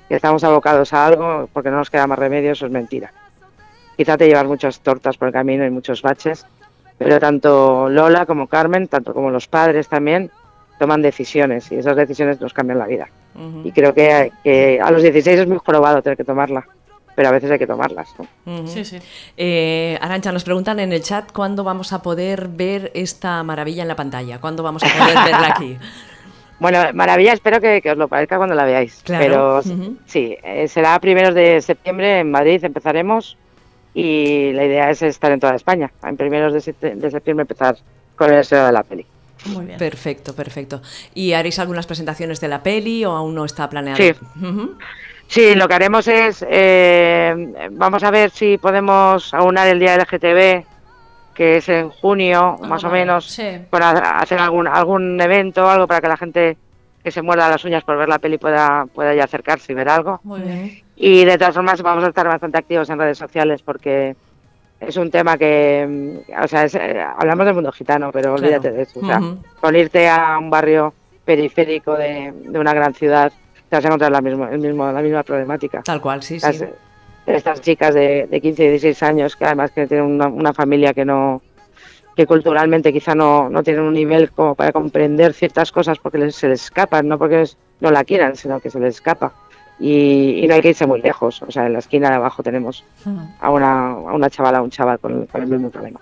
que 0.09 0.17
estamos 0.17 0.43
abocados 0.43 0.93
a 0.95 1.07
algo 1.07 1.49
porque 1.53 1.71
no 1.71 1.77
nos 1.77 1.91
queda 1.91 2.07
más 2.07 2.19
remedio, 2.19 2.53
eso 2.53 2.67
es 2.67 2.73
mentira. 2.73 3.13
Quizá 3.97 4.17
te 4.17 4.27
llevas 4.27 4.47
muchas 4.47 4.81
tortas 4.81 5.17
por 5.19 5.29
el 5.29 5.35
camino 5.35 5.67
y 5.67 5.71
muchos 5.71 6.01
baches, 6.03 6.47
pero 6.97 7.21
tanto 7.21 7.89
Lola 7.91 8.25
como 8.25 8.47
Carmen, 8.47 8.89
tanto 8.89 9.13
como 9.13 9.31
los 9.31 9.47
padres 9.47 9.89
también, 9.89 10.31
toman 10.79 11.03
decisiones 11.03 11.71
y 11.71 11.77
esas 11.77 11.97
decisiones 11.97 12.41
nos 12.41 12.55
cambian 12.55 12.79
la 12.79 12.87
vida. 12.87 13.09
Y 13.63 13.71
creo 13.71 13.95
que, 13.95 14.33
que 14.43 14.81
a 14.83 14.91
los 14.91 15.03
16 15.03 15.41
es 15.41 15.47
muy 15.47 15.59
jorobado 15.65 16.03
tener 16.03 16.17
que 16.17 16.25
tomarla, 16.25 16.67
pero 17.15 17.29
a 17.29 17.33
veces 17.33 17.51
hay 17.51 17.59
que 17.59 17.69
tomarlas. 17.69 18.09
Sí, 18.65 18.85
sí. 18.85 18.99
Eh, 19.37 19.97
Arancha, 20.01 20.33
nos 20.33 20.43
preguntan 20.43 20.81
en 20.81 20.93
el 20.93 21.03
chat 21.03 21.31
cuándo 21.31 21.63
vamos 21.63 21.93
a 21.93 22.03
poder 22.03 22.49
ver 22.49 22.91
esta 22.95 23.43
maravilla 23.45 23.83
en 23.83 23.89
la 23.89 23.97
pantalla, 23.97 24.41
cuándo 24.41 24.65
vamos 24.65 24.83
a 24.83 24.87
poder 24.87 25.15
verla 25.25 25.55
aquí. 25.55 25.77
Bueno, 26.61 26.79
maravilla, 26.95 27.33
espero 27.33 27.61
que, 27.61 27.81
que 27.81 27.93
os 27.93 27.99
lo 27.99 28.09
parezca 28.09 28.37
cuando 28.37 28.55
la 28.55 28.65
veáis. 28.65 29.03
Claro. 29.05 29.25
Pero 29.25 29.63
sí, 30.07 30.37
eh, 30.43 30.67
será 30.69 30.95
a 30.95 31.01
primeros 31.01 31.35
de 31.35 31.61
septiembre 31.61 32.21
en 32.21 32.31
Madrid, 32.31 32.65
empezaremos 32.65 33.37
y 33.95 34.53
la 34.53 34.65
idea 34.65 34.91
es 34.91 35.03
estar 35.03 35.33
en 35.33 35.41
toda 35.41 35.55
España. 35.55 35.91
En 36.03 36.17
primeros 36.17 36.53
de, 36.53 36.61
septiembre 36.61 37.43
empezar 37.43 37.77
con 38.17 38.33
el 38.33 38.41
estreno 38.41 38.67
de 38.67 38.73
la 38.73 38.83
peli. 38.83 39.07
Muy 39.47 39.67
bien. 39.67 39.79
Perfecto, 39.79 40.35
perfecto. 40.35 40.83
¿Y 41.15 41.33
haréis 41.33 41.59
algunas 41.59 41.87
presentaciones 41.87 42.41
de 42.41 42.49
la 42.49 42.63
peli 42.63 43.05
o 43.05 43.13
aún 43.13 43.35
no 43.35 43.45
está 43.45 43.69
planeado? 43.71 43.97
Sí. 43.97 44.13
Sí, 45.29 45.55
lo 45.55 45.69
que 45.69 45.75
haremos 45.75 46.09
es, 46.09 46.45
eh, 46.49 47.69
vamos 47.73 48.03
a 48.03 48.11
ver 48.11 48.31
si 48.31 48.57
podemos 48.57 49.35
aunar 49.35 49.69
el 49.69 49.79
día 49.79 49.93
del 49.93 50.01
LGTB, 50.01 50.65
que 51.39 51.59
es 51.59 51.69
en 51.69 51.89
junio, 51.89 52.57
más 52.67 52.83
o 52.83 52.91
menos, 52.91 53.27
sí. 53.27 53.61
para 53.71 53.91
hacer 54.19 54.41
algún 54.41 54.67
algún 54.67 55.21
evento, 55.21 55.71
algo 55.71 55.87
para 55.87 56.01
que 56.01 56.09
la 56.09 56.17
gente 56.17 56.57
que 57.05 57.13
se 57.13 57.23
muerda 57.23 57.49
las 57.49 57.65
uñas 57.65 57.85
por 57.85 57.97
ver 57.97 58.09
la 58.09 58.19
peli 58.19 58.39
pueda, 58.39 58.87
pueda 58.93 59.15
ya 59.15 59.23
acercarse 59.23 59.71
y 59.71 59.77
ver 59.77 59.89
algo. 59.89 60.19
Muy 60.25 60.41
bien. 60.41 60.83
Y 60.97 61.25
de 61.25 61.39
todas 61.39 61.55
formas 61.55 61.81
vamos 61.81 62.03
a 62.03 62.09
estar 62.09 62.27
bastante 62.27 62.59
activos 62.59 62.91
en 62.91 62.99
redes 62.99 63.19
sociales 63.19 63.63
porque 63.63 64.17
es 64.81 64.97
un 64.97 65.13
tema 65.13 65.39
que, 65.39 65.87
mm, 66.29 66.43
o 66.43 66.49
sea, 66.49 66.65
es, 66.65 66.75
eh, 66.75 67.01
hablamos 67.17 67.47
del 67.47 67.55
mundo 67.55 67.71
gitano, 67.71 68.11
pero 68.11 68.35
Claro. 68.35 68.43
olvídate 68.43 68.73
de 68.73 68.83
eso. 68.83 68.99
O 68.99 69.07
sea, 69.07 69.21
con 69.61 69.77
irte 69.77 70.09
a 70.09 70.37
un 70.39 70.51
barrio 70.51 70.93
periférico 71.25 71.95
de, 71.97 72.33
de 72.35 72.59
una 72.59 72.75
gran 72.75 72.95
ciudad 72.95 73.33
te 73.69 73.77
vas 73.77 73.85
a 73.85 73.89
encontrar 73.89 74.11
la, 74.11 74.21
mismo, 74.21 74.49
el 74.49 74.59
mismo, 74.59 74.91
la 74.91 75.01
misma 75.03 75.23
problemática. 75.23 75.83
Tal 75.85 76.01
cual, 76.01 76.21
sí, 76.21 76.41
sí. 76.41 76.65
Estas 77.29 77.61
chicas 77.61 77.95
de, 77.95 78.27
de 78.27 78.41
15 78.41 78.65
y 78.65 78.69
16 78.71 79.03
años 79.03 79.37
que 79.37 79.45
además 79.45 79.71
que 79.71 79.87
tienen 79.87 80.07
una, 80.07 80.29
una 80.29 80.53
familia 80.53 80.95
que 80.95 81.05
no 81.05 81.43
que 82.17 82.27
culturalmente 82.27 82.93
quizá 82.93 83.15
no, 83.15 83.49
no 83.49 83.63
tienen 83.63 83.85
un 83.85 83.95
nivel 83.95 84.33
como 84.33 84.57
para 84.57 84.73
comprender 84.73 85.35
ciertas 85.35 85.71
cosas 85.71 85.99
porque 86.01 86.19
les, 86.19 86.35
se 86.35 86.49
les 86.49 86.65
escapan, 86.65 87.07
no 87.07 87.17
porque 87.17 87.45
no 87.79 87.93
la 87.93 88.03
quieran, 88.03 88.35
sino 88.35 88.59
que 88.59 88.71
se 88.71 88.81
les 88.81 88.97
escapa. 88.97 89.33
Y, 89.79 90.41
y 90.43 90.49
no 90.49 90.55
hay 90.55 90.61
que 90.61 90.71
irse 90.71 90.85
muy 90.85 91.01
lejos. 91.01 91.41
O 91.43 91.53
sea, 91.53 91.67
en 91.67 91.75
la 91.75 91.79
esquina 91.79 92.09
de 92.09 92.17
abajo 92.17 92.43
tenemos 92.43 92.85
a 93.39 93.51
una, 93.53 93.91
a 93.91 94.15
una 94.15 94.29
chavala, 94.31 94.59
a 94.59 94.63
un 94.63 94.71
chaval 94.71 94.99
con, 94.99 95.27
con 95.27 95.43
el 95.43 95.49
mismo 95.49 95.71
problema. 95.71 96.01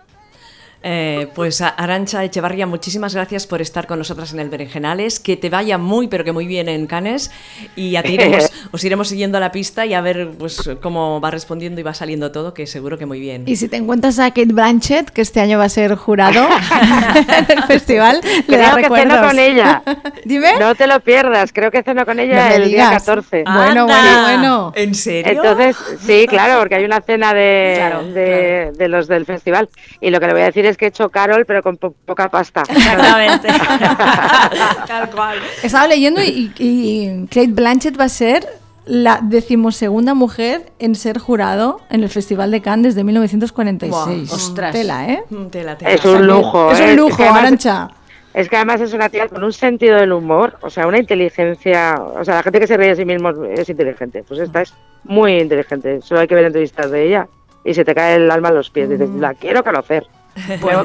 Eh, 0.88 1.26
pues 1.34 1.60
a- 1.62 1.68
Arancha 1.70 2.22
Echevarría, 2.22 2.64
muchísimas 2.64 3.12
gracias 3.12 3.46
por 3.48 3.60
estar 3.60 3.88
con 3.88 3.98
nosotras 3.98 4.32
en 4.32 4.38
el 4.38 4.48
Berenjenales. 4.50 5.18
Que 5.18 5.36
te 5.36 5.50
vaya 5.50 5.78
muy, 5.78 6.06
pero 6.06 6.22
que 6.22 6.30
muy 6.30 6.46
bien 6.46 6.68
en 6.68 6.86
Canes. 6.86 7.32
Y 7.74 7.96
a 7.96 8.04
ti 8.04 8.16
iremos- 8.16 8.50
os 8.70 8.84
iremos 8.84 9.08
siguiendo 9.08 9.40
la 9.40 9.50
pista 9.50 9.84
y 9.84 9.94
a 9.94 10.00
ver 10.00 10.30
pues, 10.38 10.70
cómo 10.80 11.20
va 11.20 11.32
respondiendo 11.32 11.80
y 11.80 11.82
va 11.82 11.92
saliendo 11.92 12.30
todo, 12.30 12.54
que 12.54 12.68
seguro 12.68 12.98
que 12.98 13.06
muy 13.06 13.18
bien. 13.18 13.42
Y 13.46 13.56
si 13.56 13.66
te 13.68 13.76
encuentras 13.76 14.20
a 14.20 14.28
Kate 14.30 14.52
Blanchett, 14.52 15.10
que 15.10 15.22
este 15.22 15.40
año 15.40 15.58
va 15.58 15.64
a 15.64 15.68
ser 15.68 15.96
jurado 15.96 16.46
en 17.50 17.58
el 17.58 17.64
festival, 17.64 18.20
le 18.46 18.56
da 18.56 18.72
Creo 18.74 18.76
que 18.76 18.82
ceno 18.82 18.94
recuerdos. 18.96 19.26
con 19.26 19.38
ella. 19.40 19.82
Dime. 20.24 20.52
No 20.60 20.74
te 20.76 20.86
lo 20.86 21.00
pierdas, 21.00 21.52
creo 21.52 21.72
que 21.72 21.82
ceno 21.82 22.04
con 22.06 22.16
No 22.16 22.22
ella 22.22 22.48
me 22.50 22.54
el 22.56 22.68
día 22.68 22.86
digas. 22.90 23.02
14. 23.04 23.42
Bueno, 23.44 23.82
¡Anda! 23.82 23.84
bueno, 23.84 24.22
bueno. 24.22 24.72
¿En 24.76 24.94
serio? 24.94 25.32
Entonces, 25.42 25.76
sí, 26.06 26.26
claro, 26.28 26.60
porque 26.60 26.76
hay 26.76 26.84
una 26.84 27.00
cena 27.00 27.34
de, 27.34 27.74
Claro, 27.76 28.04
de, 28.04 28.72
de 28.76 28.88
los 28.88 29.08
del 29.08 29.26
festival. 29.26 29.68
Y 30.00 30.10
lo 30.10 30.20
que 30.20 30.26
le 30.28 30.32
voy 30.32 30.42
a 30.42 30.46
decir 30.46 30.64
es 30.66 30.75
que 30.76 30.86
he 30.86 30.88
hecho 30.88 31.08
Carol, 31.10 31.44
pero 31.46 31.62
con 31.62 31.76
po- 31.76 31.94
poca 32.04 32.28
pasta. 32.30 32.62
Exactamente. 32.68 33.48
Tal 34.86 35.10
cual. 35.10 35.38
Estaba 35.62 35.86
leyendo 35.86 36.22
y, 36.22 36.52
y 36.58 37.26
Kate 37.26 37.48
Blanchett 37.48 37.98
va 37.98 38.04
a 38.04 38.08
ser 38.08 38.46
la 38.84 39.18
decimosegunda 39.22 40.14
mujer 40.14 40.70
en 40.78 40.94
ser 40.94 41.18
jurado 41.18 41.80
en 41.90 42.02
el 42.04 42.08
Festival 42.08 42.50
de 42.52 42.62
Cannes 42.62 42.94
desde 42.94 43.04
1946. 43.04 43.90
Buah, 43.90 44.34
ostras. 44.36 44.72
Tela, 44.72 45.08
¿eh? 45.08 45.24
Mm, 45.28 45.46
Tela, 45.46 45.76
tela. 45.76 45.90
Es 45.92 46.04
un 46.04 46.26
lujo. 46.26 46.70
Es 46.70 46.80
¿eh? 46.80 46.90
un 46.90 46.96
lujo, 46.96 47.16
que 47.16 47.22
además- 47.24 47.40
Arancha. 47.42 47.88
Es 48.32 48.50
que 48.50 48.56
además 48.56 48.82
es 48.82 48.92
una 48.92 49.08
tía 49.08 49.28
con 49.28 49.42
un 49.42 49.52
sentido 49.52 49.96
del 49.96 50.12
humor, 50.12 50.58
o 50.60 50.68
sea, 50.68 50.86
una 50.86 50.98
inteligencia. 50.98 51.94
O 51.98 52.22
sea, 52.22 52.34
la 52.34 52.42
gente 52.42 52.60
que 52.60 52.66
se 52.66 52.76
ríe 52.76 52.88
de 52.88 52.96
sí 52.96 53.06
mismo 53.06 53.30
es 53.30 53.66
inteligente. 53.70 54.22
Pues 54.28 54.40
esta 54.40 54.60
es 54.60 54.74
muy 55.04 55.38
inteligente. 55.38 56.00
Solo 56.02 56.20
hay 56.20 56.28
que 56.28 56.34
ver 56.34 56.44
entrevistas 56.44 56.90
de 56.90 57.06
ella 57.08 57.28
y 57.64 57.72
se 57.72 57.82
te 57.82 57.94
cae 57.94 58.16
el 58.16 58.30
alma 58.30 58.48
a 58.48 58.52
los 58.52 58.68
pies. 58.68 58.90
Dices, 58.90 59.08
la 59.18 59.32
quiero 59.32 59.64
conocer. 59.64 60.06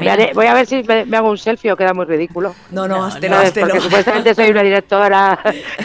Me 0.00 0.10
haré- 0.10 0.32
voy 0.34 0.46
a 0.46 0.54
ver 0.54 0.66
si 0.66 0.82
me, 0.82 1.04
me 1.04 1.16
hago 1.16 1.30
un 1.30 1.38
selfie 1.38 1.70
o 1.72 1.76
queda 1.76 1.92
muy 1.94 2.06
ridículo. 2.06 2.54
No, 2.70 2.88
no, 2.88 3.04
háztelo, 3.04 3.36
háztelo. 3.36 3.66
Porque 3.68 3.80
supuestamente 3.80 4.34
soy 4.34 4.50
una 4.50 4.62
directora 4.62 5.38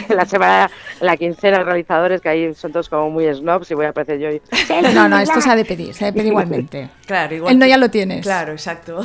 en 0.08 0.16
la 0.16 0.24
semana, 0.24 0.70
en 1.00 1.06
la 1.06 1.16
quincena 1.16 1.58
de 1.58 1.64
realizadores, 1.64 2.20
que 2.20 2.28
ahí 2.28 2.54
son 2.54 2.72
todos 2.72 2.88
como 2.88 3.10
muy 3.10 3.32
snobs 3.34 3.70
y 3.70 3.74
voy 3.74 3.86
a 3.86 3.90
aparecer 3.90 4.18
yo 4.18 4.30
y... 4.30 4.40
No, 4.94 5.08
no, 5.08 5.18
esto 5.18 5.40
se 5.40 5.50
ha 5.50 5.56
de 5.56 5.64
pedir, 5.64 5.94
se 5.94 6.04
ha 6.04 6.06
de 6.08 6.12
pedir 6.14 6.28
igualmente. 6.28 6.88
Claro, 7.06 7.34
igual. 7.34 7.52
El 7.52 7.58
no 7.58 7.66
ya 7.66 7.76
lo 7.76 7.90
tienes. 7.90 8.22
Claro, 8.22 8.52
exacto. 8.52 9.00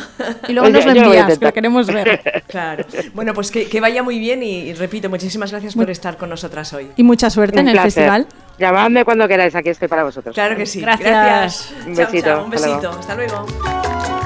Y 0.48 0.54
luego 0.54 0.70
nos 0.70 0.86
lo 0.86 0.92
envías, 0.92 1.42
lo 1.42 1.54
queremos 1.54 1.88
ver. 1.88 2.22
Claro. 2.48 2.86
Bueno, 3.14 3.34
pues 3.34 3.50
que, 3.52 3.68
que 3.68 3.80
vaya 3.82 4.04
muy 4.04 4.20
bien 4.20 4.44
y, 4.44 4.60
y 4.70 4.74
repito, 4.74 5.10
muchísimas 5.10 5.50
gracias 5.52 5.76
por 5.76 5.90
estar 5.90 6.18
con 6.18 6.30
nosotras 6.30 6.72
hoy. 6.74 6.88
Y 6.98 7.04
mucha 7.04 7.30
suerte 7.30 7.60
en 7.60 7.68
Un 7.68 7.72
el 7.76 7.80
festival. 7.80 8.28
Llamadme 8.60 9.04
cuando 9.04 9.28
queráis, 9.28 9.56
aquí 9.56 9.70
estoy 9.70 9.88
para 9.88 10.04
vosotros. 10.04 10.36
Claro 10.36 10.56
que 10.56 10.66
sí. 10.68 10.82
Gracias. 10.82 11.74
Un 11.88 11.96
Chao, 11.96 12.06
besito, 12.06 12.28
chao, 12.30 12.46
un 12.46 12.54
hasta 12.54 12.68
luego. 12.68 12.82
besito. 12.82 13.00
Hasta 13.00 13.16
luego. 13.16 14.23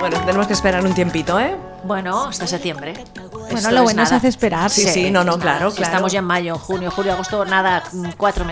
Bueno, 0.00 0.18
tenemos 0.24 0.46
que 0.46 0.54
esperar 0.54 0.84
un 0.84 0.94
tiempito, 0.94 1.38
¿eh? 1.38 1.54
Bueno, 1.84 2.24
hasta 2.28 2.46
septiembre. 2.46 2.94
Bueno, 3.30 3.48
Esto 3.58 3.70
lo 3.70 3.76
es 3.78 3.82
bueno 3.84 4.02
es 4.02 4.08
nada. 4.08 4.16
hace 4.16 4.28
esperar. 4.28 4.70
Sí, 4.70 4.86
sí, 4.88 5.10
no, 5.10 5.24
no, 5.24 5.38
claro, 5.38 5.70
claro. 5.72 5.82
Estamos 5.82 6.12
ya 6.12 6.20
en 6.20 6.24
mayo, 6.24 6.56
junio, 6.58 6.90
julio, 6.90 7.12
agosto, 7.12 7.44
nada, 7.44 7.82
cuatro 8.16 8.44
meses. 8.44 8.48